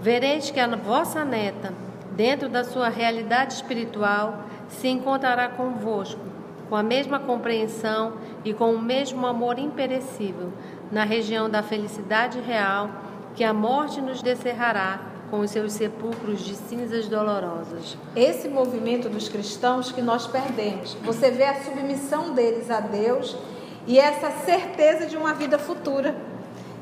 vereis 0.00 0.50
que 0.50 0.60
a 0.60 0.76
vossa 0.76 1.24
neta, 1.24 1.72
dentro 2.12 2.48
da 2.48 2.64
sua 2.64 2.88
realidade 2.88 3.54
espiritual, 3.54 4.44
se 4.68 4.88
encontrará 4.88 5.48
convosco, 5.48 6.20
com 6.68 6.76
a 6.76 6.82
mesma 6.82 7.18
compreensão 7.18 8.12
e 8.44 8.54
com 8.54 8.72
o 8.72 8.80
mesmo 8.80 9.26
amor 9.26 9.58
imperecível, 9.58 10.52
na 10.92 11.04
região 11.04 11.50
da 11.50 11.62
felicidade 11.62 12.40
real 12.40 12.90
que 13.34 13.44
a 13.44 13.52
morte 13.52 14.00
nos 14.00 14.22
descerrará 14.22 15.00
com 15.30 15.40
os 15.40 15.50
seus 15.50 15.72
sepulcros 15.72 16.40
de 16.40 16.54
cinzas 16.56 17.06
dolorosas. 17.06 17.96
Esse 18.16 18.48
movimento 18.48 19.08
dos 19.08 19.28
cristãos 19.28 19.92
que 19.92 20.02
nós 20.02 20.26
perdemos. 20.26 20.94
Você 21.04 21.30
vê 21.30 21.44
a 21.44 21.62
submissão 21.62 22.34
deles 22.34 22.70
a 22.70 22.80
Deus 22.80 23.36
e 23.90 23.98
essa 23.98 24.30
certeza 24.30 25.04
de 25.04 25.16
uma 25.16 25.34
vida 25.34 25.58
futura. 25.58 26.14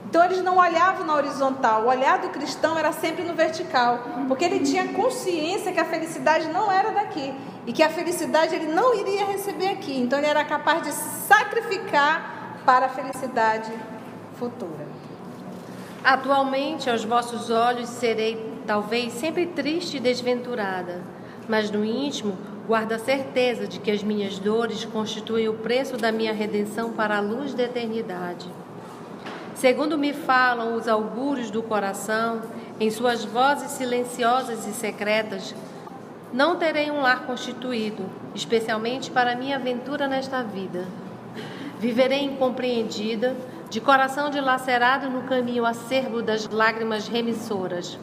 Então 0.04 0.22
eles 0.26 0.42
não 0.42 0.58
olhavam 0.58 1.06
na 1.06 1.14
horizontal, 1.14 1.84
o 1.84 1.88
olhar 1.88 2.18
do 2.18 2.28
cristão 2.28 2.78
era 2.78 2.92
sempre 2.92 3.24
no 3.24 3.32
vertical, 3.32 4.00
porque 4.28 4.44
ele 4.44 4.60
tinha 4.60 4.88
consciência 4.88 5.72
que 5.72 5.80
a 5.80 5.86
felicidade 5.86 6.48
não 6.48 6.70
era 6.70 6.90
daqui 6.90 7.34
e 7.66 7.72
que 7.72 7.82
a 7.82 7.88
felicidade 7.88 8.54
ele 8.54 8.66
não 8.66 8.94
iria 8.94 9.24
receber 9.24 9.68
aqui. 9.68 9.98
Então 9.98 10.18
ele 10.18 10.28
era 10.28 10.44
capaz 10.44 10.82
de 10.82 10.92
sacrificar 10.92 12.60
para 12.66 12.86
a 12.86 12.88
felicidade 12.90 13.72
futura. 14.38 14.86
Atualmente, 16.04 16.90
aos 16.90 17.04
vossos 17.04 17.48
olhos, 17.48 17.88
serei 17.88 18.60
talvez 18.66 19.14
sempre 19.14 19.46
triste 19.46 19.96
e 19.96 20.00
desventurada, 20.00 21.02
mas 21.48 21.70
no 21.70 21.82
íntimo 21.82 22.36
guardo 22.68 22.92
a 22.92 22.98
certeza 22.98 23.66
de 23.66 23.80
que 23.80 23.90
as 23.90 24.02
minhas 24.02 24.38
dores 24.38 24.84
constituem 24.84 25.48
o 25.48 25.54
preço 25.54 25.96
da 25.96 26.12
minha 26.12 26.34
redenção 26.34 26.92
para 26.92 27.16
a 27.16 27.20
luz 27.20 27.54
da 27.54 27.62
eternidade. 27.62 28.46
Segundo 29.54 29.96
me 29.96 30.12
falam 30.12 30.74
os 30.74 30.86
augúrios 30.86 31.50
do 31.50 31.62
coração, 31.62 32.42
em 32.78 32.90
suas 32.90 33.24
vozes 33.24 33.70
silenciosas 33.70 34.66
e 34.66 34.72
secretas, 34.74 35.54
não 36.30 36.56
terei 36.56 36.90
um 36.90 37.00
lar 37.00 37.24
constituído, 37.24 38.04
especialmente 38.34 39.10
para 39.10 39.34
minha 39.34 39.56
aventura 39.56 40.06
nesta 40.06 40.42
vida. 40.42 40.84
Viverei 41.78 42.22
incompreendida, 42.22 43.34
de 43.70 43.80
coração 43.80 44.28
dilacerado 44.28 45.08
no 45.08 45.22
caminho 45.22 45.64
acerbo 45.64 46.20
das 46.20 46.46
lágrimas 46.46 47.08
remissoras. 47.08 47.98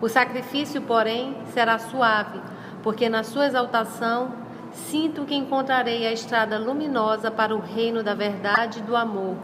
O 0.00 0.08
sacrifício, 0.08 0.82
porém, 0.82 1.36
será 1.54 1.78
suave, 1.78 2.40
porque 2.82 3.08
na 3.08 3.22
sua 3.22 3.46
exaltação 3.46 4.32
sinto 4.72 5.24
que 5.24 5.34
encontrarei 5.34 6.06
a 6.06 6.12
estrada 6.12 6.58
luminosa 6.58 7.30
para 7.30 7.54
o 7.54 7.60
reino 7.60 8.02
da 8.02 8.14
verdade 8.14 8.80
e 8.80 8.82
do 8.82 8.96
amor 8.96 9.36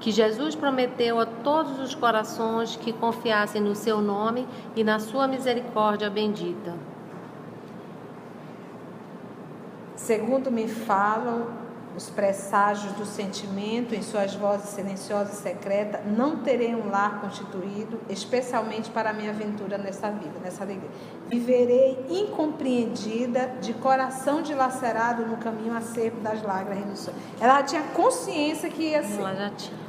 que 0.00 0.12
Jesus 0.12 0.54
prometeu 0.54 1.18
a 1.18 1.26
todos 1.26 1.80
os 1.80 1.94
corações 1.94 2.76
que 2.76 2.92
confiassem 2.92 3.60
no 3.60 3.74
seu 3.74 4.00
nome 4.00 4.46
e 4.76 4.84
na 4.84 4.98
sua 4.98 5.26
misericórdia 5.26 6.08
bendita. 6.08 6.74
Segundo 9.96 10.50
me 10.50 10.68
falam 10.68 11.48
os 11.98 12.08
presságios 12.08 12.92
do 12.92 13.04
sentimento 13.04 13.92
em 13.92 14.02
suas 14.02 14.32
vozes 14.34 14.70
silenciosas 14.70 15.40
e 15.40 15.42
secretas, 15.42 16.00
não 16.06 16.36
terei 16.36 16.72
um 16.74 16.88
lar 16.88 17.20
constituído, 17.20 18.00
especialmente 18.08 18.88
para 18.88 19.10
a 19.10 19.12
minha 19.12 19.30
aventura 19.30 19.76
nessa 19.76 20.08
vida, 20.08 20.38
nessa 20.40 20.62
alegria. 20.62 20.88
Viverei 21.26 22.06
incompreendida, 22.08 23.48
de 23.60 23.74
coração 23.74 24.40
dilacerado 24.40 25.26
no 25.26 25.38
caminho 25.38 25.76
acervo 25.76 26.20
das 26.20 26.40
lágrimas. 26.40 27.10
Ela 27.40 27.64
tinha 27.64 27.82
consciência 27.82 28.70
que 28.70 28.90
ia 28.90 29.02
ser. 29.02 29.18
Ela 29.18 29.34
já 29.34 29.50
tinha. 29.50 29.87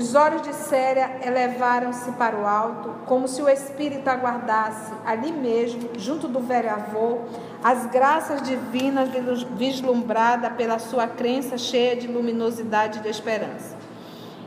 Os 0.00 0.14
olhos 0.14 0.40
de 0.40 0.54
Séria 0.54 1.18
elevaram-se 1.22 2.10
para 2.12 2.34
o 2.34 2.46
alto, 2.46 2.94
como 3.04 3.28
se 3.28 3.42
o 3.42 3.48
espírito 3.50 4.08
aguardasse 4.08 4.90
ali 5.04 5.30
mesmo, 5.30 5.90
junto 5.98 6.26
do 6.26 6.40
velho 6.40 6.70
avô, 6.70 7.18
as 7.62 7.84
graças 7.84 8.40
divinas 8.40 9.10
vislumbrada 9.58 10.48
pela 10.48 10.78
sua 10.78 11.06
crença 11.06 11.58
cheia 11.58 11.94
de 11.94 12.06
luminosidade 12.06 12.98
e 12.98 13.02
de 13.02 13.10
esperança. 13.10 13.76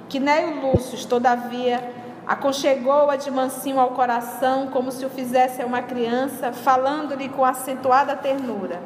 Quinéio 0.09 0.59
Lúcio, 0.59 1.07
todavia, 1.07 1.87
aconchegou-a 2.25 3.15
de 3.15 3.29
mansinho 3.29 3.79
ao 3.79 3.91
coração, 3.91 4.69
como 4.71 4.91
se 4.91 5.05
o 5.05 5.09
fizesse 5.11 5.61
a 5.61 5.67
uma 5.67 5.83
criança, 5.83 6.51
falando-lhe 6.51 7.29
com 7.29 7.45
acentuada 7.45 8.15
ternura. 8.15 8.81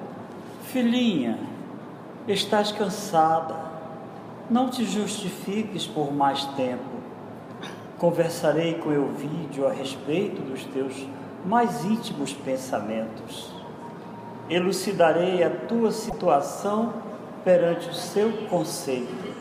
Filhinha, 0.63 1.39
estás 2.27 2.73
cansada 2.73 3.76
não 4.49 4.69
te 4.69 4.85
justifiques 4.85 5.85
por 5.85 6.13
mais 6.13 6.45
tempo. 6.55 6.97
Conversarei 7.97 8.75
com 8.75 8.91
Elvídio 8.91 9.67
a 9.67 9.71
respeito 9.71 10.41
dos 10.41 10.63
teus 10.65 10.93
mais 11.45 11.83
íntimos 11.83 12.33
pensamentos. 12.33 13.51
Elucidarei 14.49 15.43
a 15.43 15.49
tua 15.49 15.91
situação 15.91 16.93
perante 17.43 17.89
o 17.89 17.93
seu 17.93 18.31
conceito. 18.49 19.35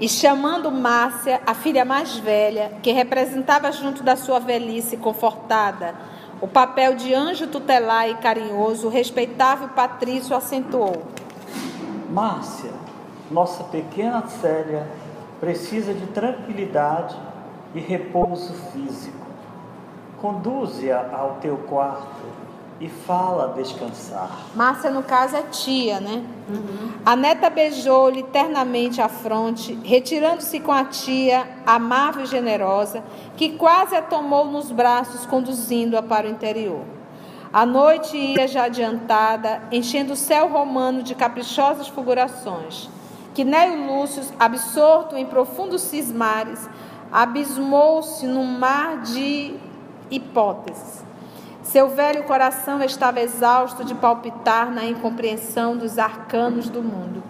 E 0.00 0.08
chamando 0.08 0.70
Márcia, 0.70 1.40
a 1.44 1.54
filha 1.54 1.84
mais 1.84 2.16
velha, 2.16 2.72
que 2.82 2.92
representava 2.92 3.70
junto 3.72 4.02
da 4.02 4.16
sua 4.16 4.38
velhice 4.38 4.96
confortada 4.96 5.94
o 6.40 6.46
papel 6.46 6.94
de 6.94 7.12
anjo 7.12 7.48
tutelar 7.48 8.08
e 8.08 8.14
carinhoso, 8.14 8.86
o 8.86 8.90
respeitável 8.90 9.68
Patrício 9.70 10.36
acentuou: 10.36 11.02
Márcia, 12.10 12.70
nossa 13.30 13.64
pequena 13.64 14.26
Célia 14.26 14.86
precisa 15.40 15.94
de 15.94 16.06
tranquilidade 16.08 17.16
e 17.74 17.80
repouso 17.80 18.52
físico. 18.72 19.26
Conduze-a 20.20 21.10
ao 21.12 21.36
teu 21.40 21.56
quarto 21.58 22.26
e 22.80 22.88
fala 22.88 23.54
descansar. 23.54 24.30
Márcia, 24.54 24.90
no 24.90 25.02
caso, 25.02 25.36
é 25.36 25.42
tia, 25.42 26.00
né? 26.00 26.24
Uhum. 26.48 26.92
A 27.04 27.16
neta 27.16 27.50
beijou-lhe 27.50 28.22
ternamente 28.22 29.00
a 29.00 29.08
fronte, 29.08 29.78
retirando-se 29.84 30.60
com 30.60 30.72
a 30.72 30.84
tia, 30.84 31.48
amável 31.66 32.24
e 32.24 32.26
generosa, 32.26 33.02
que 33.36 33.50
quase 33.50 33.96
a 33.96 34.02
tomou 34.02 34.44
nos 34.46 34.70
braços, 34.70 35.26
conduzindo-a 35.26 36.02
para 36.02 36.26
o 36.26 36.30
interior. 36.30 36.82
A 37.52 37.64
noite 37.64 38.16
ia 38.16 38.46
já 38.46 38.64
adiantada, 38.64 39.62
enchendo 39.72 40.12
o 40.12 40.16
céu 40.16 40.48
romano 40.48 41.02
de 41.02 41.14
caprichosas 41.14 41.88
fulgurações. 41.88 42.88
Quinéio 43.38 43.86
Lúcio, 43.86 44.20
absorto 44.36 45.16
em 45.16 45.24
profundos 45.24 45.82
cismares, 45.82 46.68
abismou-se 47.12 48.26
num 48.26 48.42
mar 48.42 49.02
de 49.02 49.54
hipóteses. 50.10 51.04
Seu 51.62 51.88
velho 51.88 52.24
coração 52.24 52.82
estava 52.82 53.20
exausto 53.20 53.84
de 53.84 53.94
palpitar 53.94 54.72
na 54.72 54.84
incompreensão 54.86 55.76
dos 55.76 56.00
arcanos 56.00 56.68
do 56.68 56.82
mundo. 56.82 57.22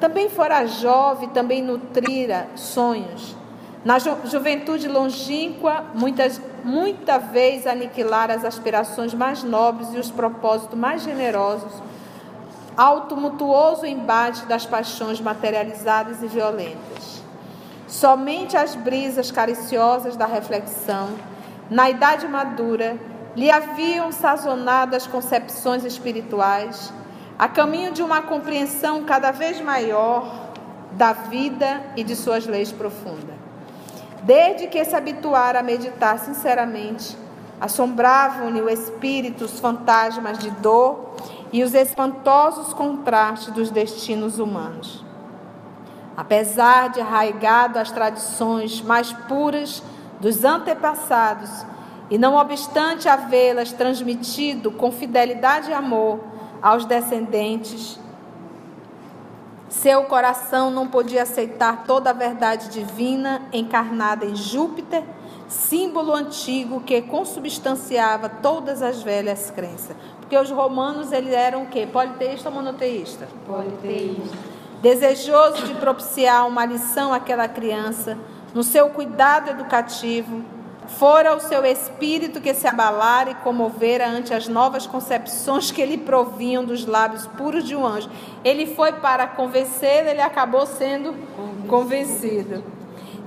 Também 0.00 0.28
fora 0.28 0.66
jovem, 0.66 1.28
também 1.28 1.62
nutrira 1.62 2.48
sonhos. 2.56 3.36
Na 3.84 4.00
ju 4.00 4.16
juventude 4.24 4.88
longínqua, 4.88 5.84
muitas, 5.94 6.42
muita 6.64 7.18
vez 7.18 7.68
aniquilar 7.68 8.32
as 8.32 8.44
aspirações 8.44 9.14
mais 9.14 9.44
nobres 9.44 9.94
e 9.94 9.98
os 9.98 10.10
propósitos 10.10 10.76
mais 10.76 11.04
generosos 11.04 11.72
ao 12.76 13.02
tumultuoso 13.02 13.86
embate 13.86 14.46
das 14.46 14.66
paixões 14.66 15.20
materializadas 15.20 16.22
e 16.22 16.26
violentas. 16.26 17.22
Somente 17.86 18.56
as 18.56 18.74
brisas 18.74 19.30
cariciosas 19.30 20.16
da 20.16 20.26
reflexão, 20.26 21.10
na 21.70 21.90
idade 21.90 22.26
madura, 22.26 22.96
lhe 23.36 23.50
haviam 23.50 24.10
sazonado 24.12 24.96
as 24.96 25.06
concepções 25.06 25.84
espirituais, 25.84 26.92
a 27.38 27.48
caminho 27.48 27.92
de 27.92 28.02
uma 28.02 28.22
compreensão 28.22 29.04
cada 29.04 29.30
vez 29.30 29.60
maior 29.60 30.50
da 30.92 31.12
vida 31.12 31.82
e 31.96 32.04
de 32.04 32.14
suas 32.14 32.46
leis 32.46 32.70
profundas. 32.70 33.34
Desde 34.22 34.68
que 34.68 34.84
se 34.84 34.94
habituara 34.94 35.60
a 35.60 35.62
meditar 35.62 36.18
sinceramente, 36.18 37.16
assombravam-lhe 37.62 38.60
o 38.60 38.68
espírito 38.68 39.44
os 39.44 39.60
fantasmas 39.60 40.36
de 40.36 40.50
dor 40.50 41.14
e 41.52 41.62
os 41.62 41.74
espantosos 41.74 42.74
contrastes 42.74 43.54
dos 43.54 43.70
destinos 43.70 44.40
humanos. 44.40 45.04
Apesar 46.16 46.90
de 46.90 47.00
arraigado 47.00 47.78
às 47.78 47.92
tradições 47.92 48.82
mais 48.82 49.12
puras 49.12 49.80
dos 50.18 50.44
antepassados, 50.44 51.64
e 52.10 52.18
não 52.18 52.34
obstante 52.34 53.08
havê-las 53.08 53.70
transmitido 53.70 54.72
com 54.72 54.90
fidelidade 54.90 55.70
e 55.70 55.72
amor 55.72 56.18
aos 56.60 56.84
descendentes, 56.84 57.96
seu 59.68 60.02
coração 60.04 60.68
não 60.68 60.88
podia 60.88 61.22
aceitar 61.22 61.84
toda 61.84 62.10
a 62.10 62.12
verdade 62.12 62.70
divina 62.70 63.40
encarnada 63.52 64.26
em 64.26 64.34
Júpiter, 64.34 65.04
símbolo 65.52 66.14
antigo 66.14 66.80
que 66.80 67.02
consubstanciava 67.02 68.28
todas 68.28 68.82
as 68.82 69.02
velhas 69.02 69.50
crenças. 69.50 69.94
Porque 70.18 70.36
os 70.36 70.50
romanos 70.50 71.12
eles 71.12 71.32
eram 71.32 71.64
o 71.64 71.66
quê? 71.66 71.86
Politeísta 71.86 72.48
ou 72.48 72.54
monoteísta? 72.54 73.28
Politeísta. 73.46 74.36
Desejoso 74.80 75.66
de 75.66 75.74
propiciar 75.74 76.48
uma 76.48 76.64
lição 76.64 77.12
àquela 77.12 77.46
criança, 77.46 78.18
no 78.52 78.64
seu 78.64 78.88
cuidado 78.88 79.50
educativo, 79.50 80.42
fora 80.98 81.36
o 81.36 81.40
seu 81.40 81.64
espírito 81.64 82.40
que 82.40 82.52
se 82.52 82.66
abalara 82.66 83.30
e 83.30 83.34
comovera 83.36 84.08
ante 84.08 84.34
as 84.34 84.48
novas 84.48 84.86
concepções 84.86 85.70
que 85.70 85.84
lhe 85.84 85.98
provinham 85.98 86.64
dos 86.64 86.84
lábios 86.84 87.26
puros 87.26 87.64
de 87.64 87.76
um 87.76 87.86
anjo. 87.86 88.10
Ele 88.42 88.66
foi 88.66 88.92
para 88.92 89.26
convencer, 89.26 90.06
ele 90.06 90.20
acabou 90.20 90.66
sendo 90.66 91.14
convencido. 91.68 92.81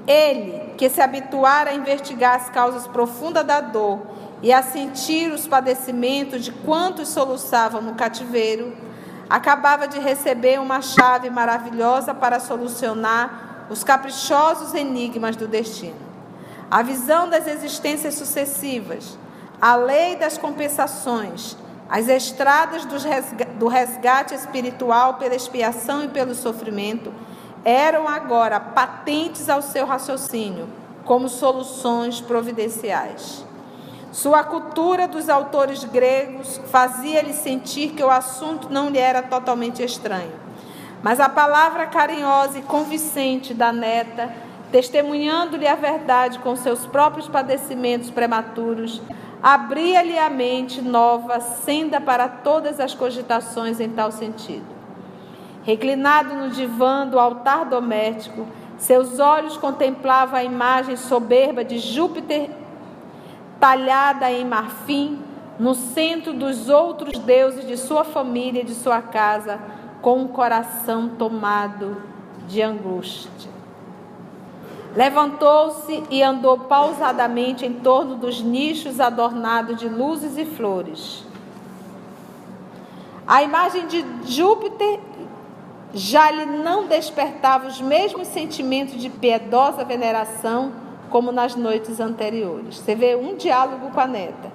Ele, 0.08 0.74
que 0.78 0.89
se 0.89 1.01
habituara 1.01 1.72
a 1.72 1.74
investigar 1.74 2.36
as 2.36 2.49
causas 2.49 2.88
profundas 2.88 3.45
da 3.45 3.60
dor 3.60 4.01
e 4.41 4.53
a 4.53 4.62
sentir 4.62 5.32
os 5.32 5.47
padecimentos 5.47 6.43
de 6.43 6.51
quantos 6.51 7.08
soluçavam 7.10 7.82
no 7.82 7.95
cativeiro, 7.95 8.76
acabava 9.30 9.88
de 9.88 9.99
receber 9.99 10.60
uma 10.60 10.82
chave 10.82 11.30
maravilhosa 11.30 12.14
para 12.14 12.39
solucionar 12.39 13.68
os 13.70 13.84
caprichosos 13.84 14.74
enigmas 14.76 15.36
do 15.36 15.47
destino. 15.47 16.06
A 16.70 16.84
visão 16.84 17.28
das 17.28 17.47
existências 17.47 18.16
sucessivas, 18.16 19.18
a 19.60 19.76
lei 19.76 20.16
das 20.16 20.38
compensações, 20.38 21.58
as 21.89 22.08
estradas 22.08 22.86
do 22.86 23.68
resgate 23.68 24.34
espiritual 24.34 25.16
pela 25.16 25.36
expiação 25.36 26.03
e 26.03 26.08
pelo 26.08 26.36
sofrimento 26.36 27.12
eram 27.66 28.07
agora 28.07 28.59
patentes 28.59 29.49
ao 29.49 29.59
seu 29.59 29.88
raciocínio 29.88 30.70
como 31.03 31.28
soluções 31.28 32.22
providenciais. 32.22 33.43
Sua 34.11 34.43
cultura 34.43 35.07
dos 35.07 35.28
autores 35.28 35.84
gregos 35.84 36.61
fazia-lhe 36.68 37.34
sentir 37.34 37.89
que 37.89 38.03
o 38.03 38.09
assunto 38.09 38.70
não 38.70 38.89
lhe 38.89 38.99
era 38.99 39.22
totalmente 39.24 39.84
estranho. 39.84 40.32
Mas 41.03 41.20
a 41.20 41.28
palavra 41.28 41.88
carinhosa 41.88 42.59
e 42.59 42.61
convincente 42.61 43.53
da 43.53 43.74
neta, 43.74 44.32
testemunhando-lhe 44.72 45.68
a 45.68 45.76
verdade 45.76 46.39
com 46.39 46.55
seus 46.55 46.86
próprios 46.86 47.28
padecimentos 47.28 48.09
prematuros, 48.09 49.01
abria-lhe 49.43 50.18
a 50.18 50.30
mente 50.30 50.82
nova 50.82 51.39
senda 51.39 51.99
para 51.99 52.28
todas 52.28 52.80
as 52.80 52.93
cogitações 52.93 53.80
em 53.80 53.89
tal 53.89 54.11
sentido. 54.11 54.74
Reclinado 55.66 56.36
no 56.36 56.51
divã 56.51 57.07
do 57.07 57.20
altar 57.20 57.66
doméstico, 57.66 58.45
seus 58.78 59.20
olhos 59.20 59.57
contemplavam 59.57 60.38
a 60.38 60.43
imagem 60.43 60.95
soberba 60.95 61.66
de 61.66 61.80
Júpiter 61.80 62.51
talhada 63.59 64.32
em 64.32 64.45
marfim, 64.45 65.20
no 65.57 65.74
centro 65.74 66.34
dos 66.34 66.70
outros 66.70 67.18
deuses 67.18 67.66
de 67.66 67.78
sua 67.78 68.03
família 68.03 68.61
e 68.61 68.66
de 68.66 68.76
sua 68.76 69.01
casa, 69.01 69.59
com 70.03 70.20
um 70.20 70.28
coração 70.28 71.09
tomado 71.09 71.97
de 72.47 72.61
angústia. 72.61 73.49
Levantou-se 74.95 76.03
e 76.11 76.22
andou 76.22 76.59
pausadamente 76.59 77.66
em 77.66 77.74
torno 77.74 78.16
dos 78.16 78.39
nichos 78.39 78.99
adornados 78.99 79.80
de 79.80 79.89
luzes 79.89 80.38
e 80.38 80.45
flores. 80.45 81.24
A 83.26 83.41
imagem 83.41 83.88
de 83.88 84.05
Júpiter 84.26 84.99
já 85.96 86.30
lhe 86.30 86.46
não 86.46 86.88
despertava 86.88 87.68
os 87.68 87.80
mesmos 87.80 88.28
sentimentos 88.28 89.02
de 89.02 89.10
piedosa 89.10 89.86
veneração 89.86 90.74
como 91.10 91.32
nas 91.32 91.56
noites 91.56 92.02
anteriores. 92.02 92.80
Você 92.80 92.93
vê 92.93 93.16
um 93.16 93.38
diálogo 93.38 93.89
com 93.91 94.00
a 94.02 94.06
neta. 94.06 94.52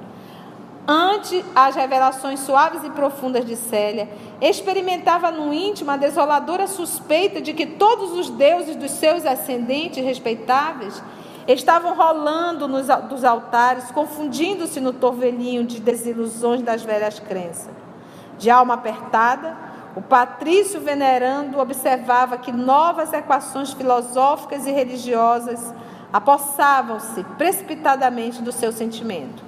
Ante 0.86 1.43
as 1.55 1.74
revelações 1.74 2.41
suaves 2.41 2.84
e 2.84 2.91
profundas 2.91 3.47
de 3.47 3.57
Célia, 3.57 4.07
experimentava 4.38 5.30
no 5.30 5.51
íntimo 5.51 5.91
a 5.91 5.97
desoladora 5.97 6.66
suspeita 6.66 7.41
de 7.41 7.55
que 7.55 7.64
todos 7.64 8.12
os 8.12 8.28
deuses 8.28 8.76
dos 8.76 8.91
seus 8.91 9.24
ascendentes 9.24 10.05
respeitáveis 10.05 11.03
estavam 11.49 11.95
rolando 11.95 12.68
nos, 12.68 12.86
dos 13.09 13.24
altares, 13.24 13.91
confundindo-se 13.93 14.78
no 14.78 14.93
torvelinho 14.93 15.64
de 15.64 15.80
desilusões 15.80 16.61
das 16.61 16.82
velhas 16.82 17.18
crenças. 17.18 17.72
De 18.36 18.51
alma 18.51 18.74
apertada, 18.74 19.69
o 19.97 20.01
patrício 20.01 20.80
venerando 20.80 21.59
observava 21.59 22.38
que 22.38 22.53
novas 22.53 23.12
equações 23.12 23.72
filosóficas 23.72 24.66
e 24.66 24.70
religiosas 24.70 25.74
apossavam-se 26.12 27.24
precipitadamente 27.36 28.41
do 28.43 28.53
seu 28.53 28.72
sentimento. 28.72 29.43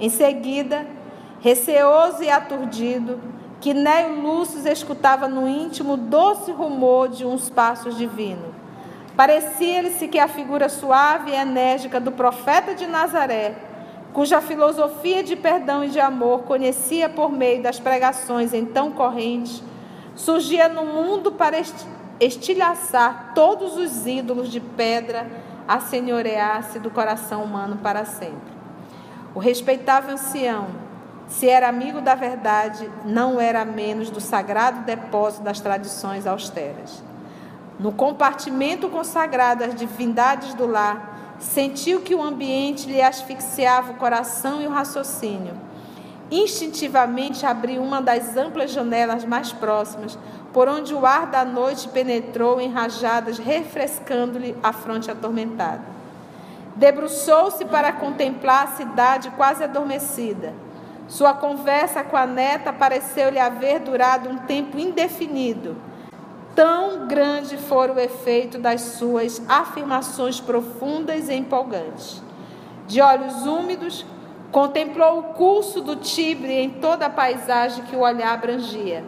Em 0.00 0.08
seguida, 0.08 0.86
receoso 1.40 2.22
e 2.22 2.30
aturdido, 2.30 3.20
Quinéio 3.60 4.20
Lúcio 4.20 4.66
escutava 4.68 5.28
no 5.28 5.48
íntimo 5.48 5.92
o 5.92 5.96
doce 5.96 6.50
rumor 6.50 7.08
de 7.08 7.24
uns 7.24 7.48
passos 7.48 7.96
divinos. 7.96 8.50
Parecia-lhe-se 9.16 10.08
que 10.08 10.18
a 10.18 10.26
figura 10.26 10.68
suave 10.68 11.30
e 11.30 11.34
enérgica 11.34 12.00
do 12.00 12.10
profeta 12.10 12.74
de 12.74 12.86
Nazaré, 12.86 13.54
cuja 14.12 14.40
filosofia 14.40 15.22
de 15.22 15.34
perdão 15.34 15.84
e 15.84 15.88
de 15.88 15.98
amor 15.98 16.42
conhecia 16.42 17.08
por 17.08 17.32
meio 17.32 17.62
das 17.62 17.80
pregações 17.80 18.52
então 18.52 18.90
correntes, 18.90 19.62
surgia 20.14 20.68
no 20.68 20.84
mundo 20.84 21.32
para 21.32 21.56
estilhaçar 22.20 23.32
todos 23.34 23.76
os 23.76 24.06
ídolos 24.06 24.48
de 24.48 24.60
pedra 24.60 25.26
a 25.66 25.80
senhorear-se 25.80 26.78
do 26.78 26.90
coração 26.90 27.42
humano 27.42 27.78
para 27.82 28.04
sempre. 28.04 28.52
O 29.34 29.38
respeitável 29.38 30.14
ancião, 30.14 30.66
se 31.26 31.48
era 31.48 31.68
amigo 31.68 32.02
da 32.02 32.14
verdade, 32.14 32.90
não 33.04 33.40
era 33.40 33.64
menos 33.64 34.10
do 34.10 34.20
sagrado 34.20 34.80
depósito 34.80 35.42
das 35.42 35.60
tradições 35.60 36.26
austeras. 36.26 37.02
No 37.80 37.92
compartimento 37.92 38.90
consagrado 38.90 39.64
às 39.64 39.74
divindades 39.74 40.52
do 40.52 40.66
lar, 40.66 41.21
sentiu 41.42 42.00
que 42.00 42.14
o 42.14 42.22
ambiente 42.22 42.88
lhe 42.88 43.02
asfixiava 43.02 43.92
o 43.92 43.96
coração 43.96 44.62
e 44.62 44.66
o 44.66 44.70
raciocínio. 44.70 45.54
Instintivamente 46.30 47.44
abriu 47.44 47.82
uma 47.82 48.00
das 48.00 48.36
amplas 48.36 48.70
janelas 48.70 49.24
mais 49.24 49.52
próximas, 49.52 50.18
por 50.52 50.68
onde 50.68 50.94
o 50.94 51.04
ar 51.04 51.26
da 51.26 51.44
noite 51.44 51.88
penetrou 51.88 52.60
em 52.60 52.70
rajadas, 52.70 53.38
refrescando-lhe 53.38 54.56
a 54.62 54.72
fronte 54.72 55.10
atormentada. 55.10 55.82
Debruçou-se 56.76 57.64
para 57.66 57.92
contemplar 57.92 58.64
a 58.64 58.76
cidade 58.76 59.30
quase 59.30 59.64
adormecida. 59.64 60.54
Sua 61.06 61.34
conversa 61.34 62.02
com 62.02 62.16
a 62.16 62.24
neta 62.24 62.72
pareceu-lhe 62.72 63.38
haver 63.38 63.80
durado 63.80 64.30
um 64.30 64.38
tempo 64.38 64.78
indefinido. 64.78 65.76
Tão 66.54 67.06
grande 67.06 67.56
fora 67.56 67.92
o 67.92 68.00
efeito 68.00 68.58
das 68.58 68.80
suas 68.80 69.42
afirmações 69.48 70.40
profundas 70.40 71.28
e 71.28 71.34
empolgantes. 71.34 72.22
De 72.86 73.00
olhos 73.00 73.46
úmidos, 73.46 74.04
contemplou 74.50 75.18
o 75.18 75.22
curso 75.34 75.80
do 75.80 75.96
Tibre 75.96 76.52
em 76.52 76.70
toda 76.70 77.06
a 77.06 77.10
paisagem 77.10 77.84
que 77.84 77.96
o 77.96 78.00
olhar 78.00 78.34
abrangia 78.34 79.02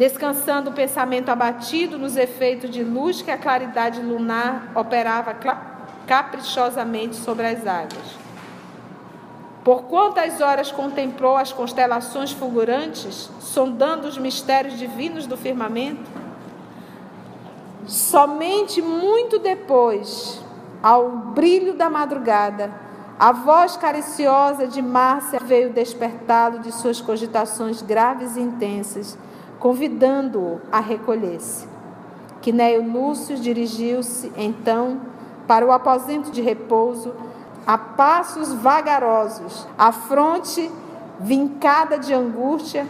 descansando 0.00 0.70
o 0.70 0.72
pensamento 0.72 1.28
abatido 1.28 1.98
nos 1.98 2.16
efeitos 2.16 2.70
de 2.70 2.82
luz 2.82 3.20
que 3.20 3.30
a 3.30 3.36
claridade 3.36 4.00
lunar 4.00 4.72
operava 4.74 5.36
caprichosamente 6.06 7.16
sobre 7.16 7.46
as 7.46 7.66
águas. 7.66 8.18
Por 9.62 9.82
quantas 9.82 10.40
horas 10.40 10.72
contemplou 10.72 11.36
as 11.36 11.52
constelações 11.52 12.32
fulgurantes, 12.32 13.30
sondando 13.40 14.08
os 14.08 14.16
mistérios 14.16 14.78
divinos 14.78 15.26
do 15.26 15.36
firmamento? 15.36 16.10
Somente 17.86 18.80
muito 18.80 19.38
depois, 19.38 20.40
ao 20.82 21.10
brilho 21.10 21.74
da 21.74 21.90
madrugada, 21.90 22.72
a 23.18 23.32
voz 23.32 23.76
cariciosa 23.76 24.66
de 24.66 24.80
Márcia 24.80 25.40
veio 25.40 25.72
despertá-lo 25.72 26.60
de 26.60 26.72
suas 26.72 27.00
cogitações 27.00 27.82
graves 27.82 28.36
e 28.36 28.40
intensas 28.40 29.18
convidando-o 29.60 30.58
a 30.72 30.80
recolher-se. 30.80 31.68
Quinéio 32.40 32.82
Lúcio 32.90 33.36
dirigiu-se 33.36 34.32
então 34.36 35.02
para 35.46 35.66
o 35.66 35.70
aposento 35.70 36.30
de 36.30 36.40
repouso 36.40 37.12
a 37.66 37.76
passos 37.76 38.54
vagarosos, 38.54 39.66
a 39.76 39.92
fronte 39.92 40.70
vincada 41.20 41.98
de 41.98 42.14
angústia, 42.14 42.86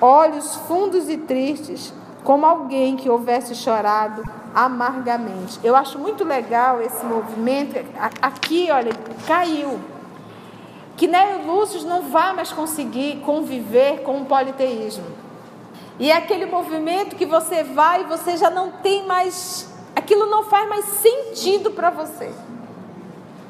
olhos 0.00 0.54
fundos 0.54 1.08
e 1.08 1.16
tristes, 1.16 1.92
como 2.24 2.46
alguém 2.46 2.96
que 2.96 3.10
houvesse 3.10 3.54
chorado 3.54 4.22
amargamente. 4.54 5.58
Eu 5.64 5.74
acho 5.74 5.98
muito 5.98 6.24
legal 6.24 6.80
esse 6.80 7.04
movimento. 7.04 7.84
Aqui, 8.20 8.68
olha, 8.70 8.92
caiu. 9.26 9.80
Que 10.96 11.06
Nélio 11.06 11.46
Lúcio 11.46 11.86
não 11.88 12.02
vai 12.02 12.32
mais 12.34 12.52
conseguir 12.52 13.20
conviver 13.24 14.02
com 14.02 14.20
o 14.20 14.26
politeísmo. 14.26 15.06
E 15.98 16.10
é 16.10 16.16
aquele 16.16 16.46
movimento 16.46 17.16
que 17.16 17.26
você 17.26 17.62
vai 17.62 18.02
e 18.02 18.04
você 18.04 18.36
já 18.36 18.50
não 18.50 18.70
tem 18.70 19.06
mais. 19.06 19.72
Aquilo 19.96 20.26
não 20.26 20.44
faz 20.44 20.68
mais 20.68 20.84
sentido 20.84 21.70
para 21.70 21.90
você. 21.90 22.30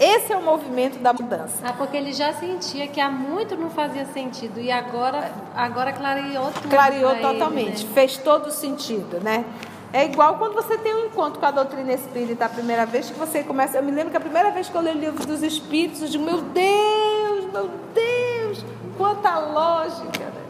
Esse 0.02 0.32
é 0.32 0.36
o 0.36 0.42
movimento 0.42 0.98
da 0.98 1.12
mudança. 1.12 1.58
Ah, 1.62 1.72
porque 1.72 1.96
ele 1.96 2.12
já 2.12 2.32
sentia 2.32 2.88
que 2.88 3.00
há 3.00 3.08
muito 3.08 3.56
não 3.56 3.70
fazia 3.70 4.04
sentido 4.06 4.58
e 4.58 4.68
agora, 4.68 5.30
agora 5.54 5.92
clareou 5.92 6.50
tudo. 6.50 6.68
Clareou 6.68 7.14
totalmente, 7.20 7.82
ele, 7.82 7.88
né? 7.88 7.94
fez 7.94 8.16
todo 8.16 8.50
sentido, 8.50 9.20
né? 9.20 9.44
É 9.92 10.04
igual 10.04 10.38
quando 10.38 10.54
você 10.54 10.76
tem 10.76 10.92
um 10.92 11.06
encontro 11.06 11.38
com 11.38 11.46
a 11.46 11.52
doutrina 11.52 11.92
espírita 11.92 12.46
a 12.46 12.48
primeira 12.48 12.84
vez 12.84 13.10
que 13.10 13.16
você 13.16 13.44
começa. 13.44 13.78
Eu 13.78 13.84
me 13.84 13.92
lembro 13.92 14.10
que 14.10 14.16
a 14.16 14.20
primeira 14.20 14.50
vez 14.50 14.68
que 14.68 14.74
eu 14.74 14.82
li 14.82 14.90
o 14.90 14.98
livro 14.98 15.24
dos 15.24 15.40
espíritos, 15.40 16.02
eu 16.02 16.08
digo, 16.08 16.24
meu 16.24 16.40
Deus, 16.40 17.52
meu 17.52 17.70
Deus, 17.94 18.64
quanta 18.98 19.38
lógica. 19.38 20.24
Né? 20.24 20.42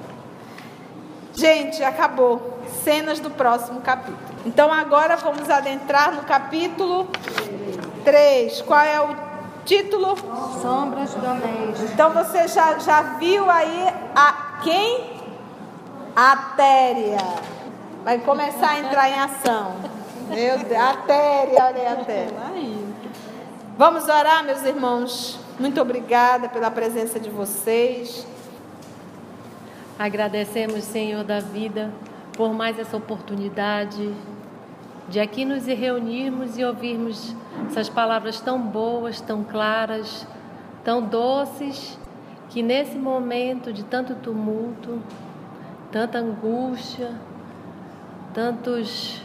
Gente, 1.35 1.85
acabou. 1.85 2.59
Cenas 2.83 3.21
do 3.21 3.31
próximo 3.31 3.83
capítulo. 3.83 4.17
Então 4.47 4.73
agora 4.73 5.17
vamos 5.17 5.51
adentrar 5.51 6.15
no 6.15 6.23
capítulo 6.23 7.07
3. 8.03 8.63
Qual 8.63 8.81
é 8.81 8.99
o 8.99 9.32
título? 9.65 10.17
Sombras 10.61 11.15
Os 11.15 11.21
domésticos. 11.21 11.91
Então 11.93 12.11
você 12.13 12.49
já, 12.49 12.79
já 12.79 13.03
viu 13.19 13.49
aí 13.51 13.89
a 14.15 14.61
quem? 14.63 15.23
A 16.15 16.37
Téria. 16.57 17.19
Vai 18.05 18.19
começar 18.19 18.71
a 18.71 18.81
entrar 18.81 19.09
em 19.09 19.15
ação. 19.15 19.77
Meu 20.29 20.59
Deus, 20.59 20.73
a 20.81 20.97
Téria, 21.07 21.65
olha 21.65 21.81
aí 21.81 21.87
a 21.87 21.97
Téria. 22.05 22.39
Vamos 23.79 24.05
orar, 24.05 24.45
meus 24.45 24.63
irmãos. 24.65 25.39
Muito 25.59 25.81
obrigada 25.81 26.49
pela 26.49 26.71
presença 26.71 27.19
de 27.19 27.31
vocês. 27.31 28.27
Agradecemos, 29.99 30.85
Senhor 30.85 31.23
da 31.23 31.41
vida, 31.41 31.93
por 32.33 32.53
mais 32.53 32.79
essa 32.79 32.97
oportunidade 32.97 34.13
de 35.13 35.21
aqui 35.21 35.45
nos 35.45 35.67
reunirmos 35.67 36.57
e 36.57 36.65
ouvirmos 36.65 37.37
essas 37.67 37.87
palavras 37.87 38.41
tão 38.41 38.59
boas, 38.59 39.21
tão 39.21 39.45
claras, 39.45 40.27
tão 40.83 41.03
doces, 41.03 41.99
que 42.49 42.63
nesse 42.63 42.97
momento 42.97 43.75
de 43.75 43.85
tanto 43.85 44.15
tumulto, 44.15 45.03
tanta 45.91 46.17
angústia, 46.17 47.13
tantos 48.33 49.21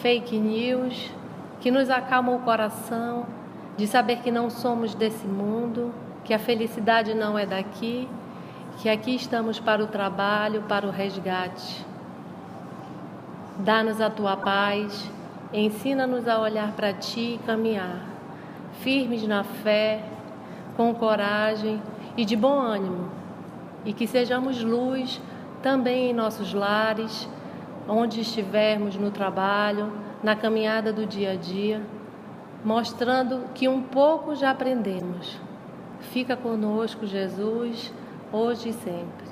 fake 0.00 0.38
news, 0.38 1.10
que 1.60 1.72
nos 1.72 1.90
acalmam 1.90 2.36
o 2.36 2.42
coração 2.42 3.26
de 3.76 3.88
saber 3.88 4.18
que 4.18 4.30
não 4.30 4.48
somos 4.48 4.94
desse 4.94 5.26
mundo, 5.26 5.92
que 6.22 6.32
a 6.32 6.38
felicidade 6.38 7.12
não 7.12 7.36
é 7.36 7.44
daqui, 7.44 8.08
que 8.78 8.88
aqui 8.88 9.16
estamos 9.16 9.58
para 9.58 9.82
o 9.82 9.88
trabalho, 9.88 10.62
para 10.68 10.86
o 10.86 10.92
resgate. 10.92 11.90
Dá-nos 13.58 14.00
a 14.00 14.10
tua 14.10 14.36
paz, 14.36 15.10
ensina-nos 15.52 16.26
a 16.26 16.40
olhar 16.40 16.72
para 16.72 16.92
ti 16.92 17.34
e 17.34 17.46
caminhar, 17.46 18.06
firmes 18.80 19.26
na 19.26 19.44
fé, 19.44 20.02
com 20.76 20.94
coragem 20.94 21.80
e 22.16 22.24
de 22.24 22.34
bom 22.36 22.58
ânimo, 22.58 23.10
e 23.84 23.92
que 23.92 24.06
sejamos 24.06 24.62
luz 24.62 25.20
também 25.62 26.10
em 26.10 26.14
nossos 26.14 26.54
lares, 26.54 27.28
onde 27.88 28.20
estivermos 28.20 28.96
no 28.96 29.10
trabalho, 29.10 29.92
na 30.22 30.34
caminhada 30.34 30.92
do 30.92 31.04
dia 31.04 31.32
a 31.32 31.36
dia 31.36 31.82
mostrando 32.64 33.48
que 33.54 33.68
um 33.68 33.82
pouco 33.82 34.34
já 34.34 34.50
aprendemos. 34.50 35.38
Fica 36.00 36.36
conosco, 36.36 37.06
Jesus, 37.06 37.92
hoje 38.32 38.68
e 38.70 38.72
sempre. 38.72 39.31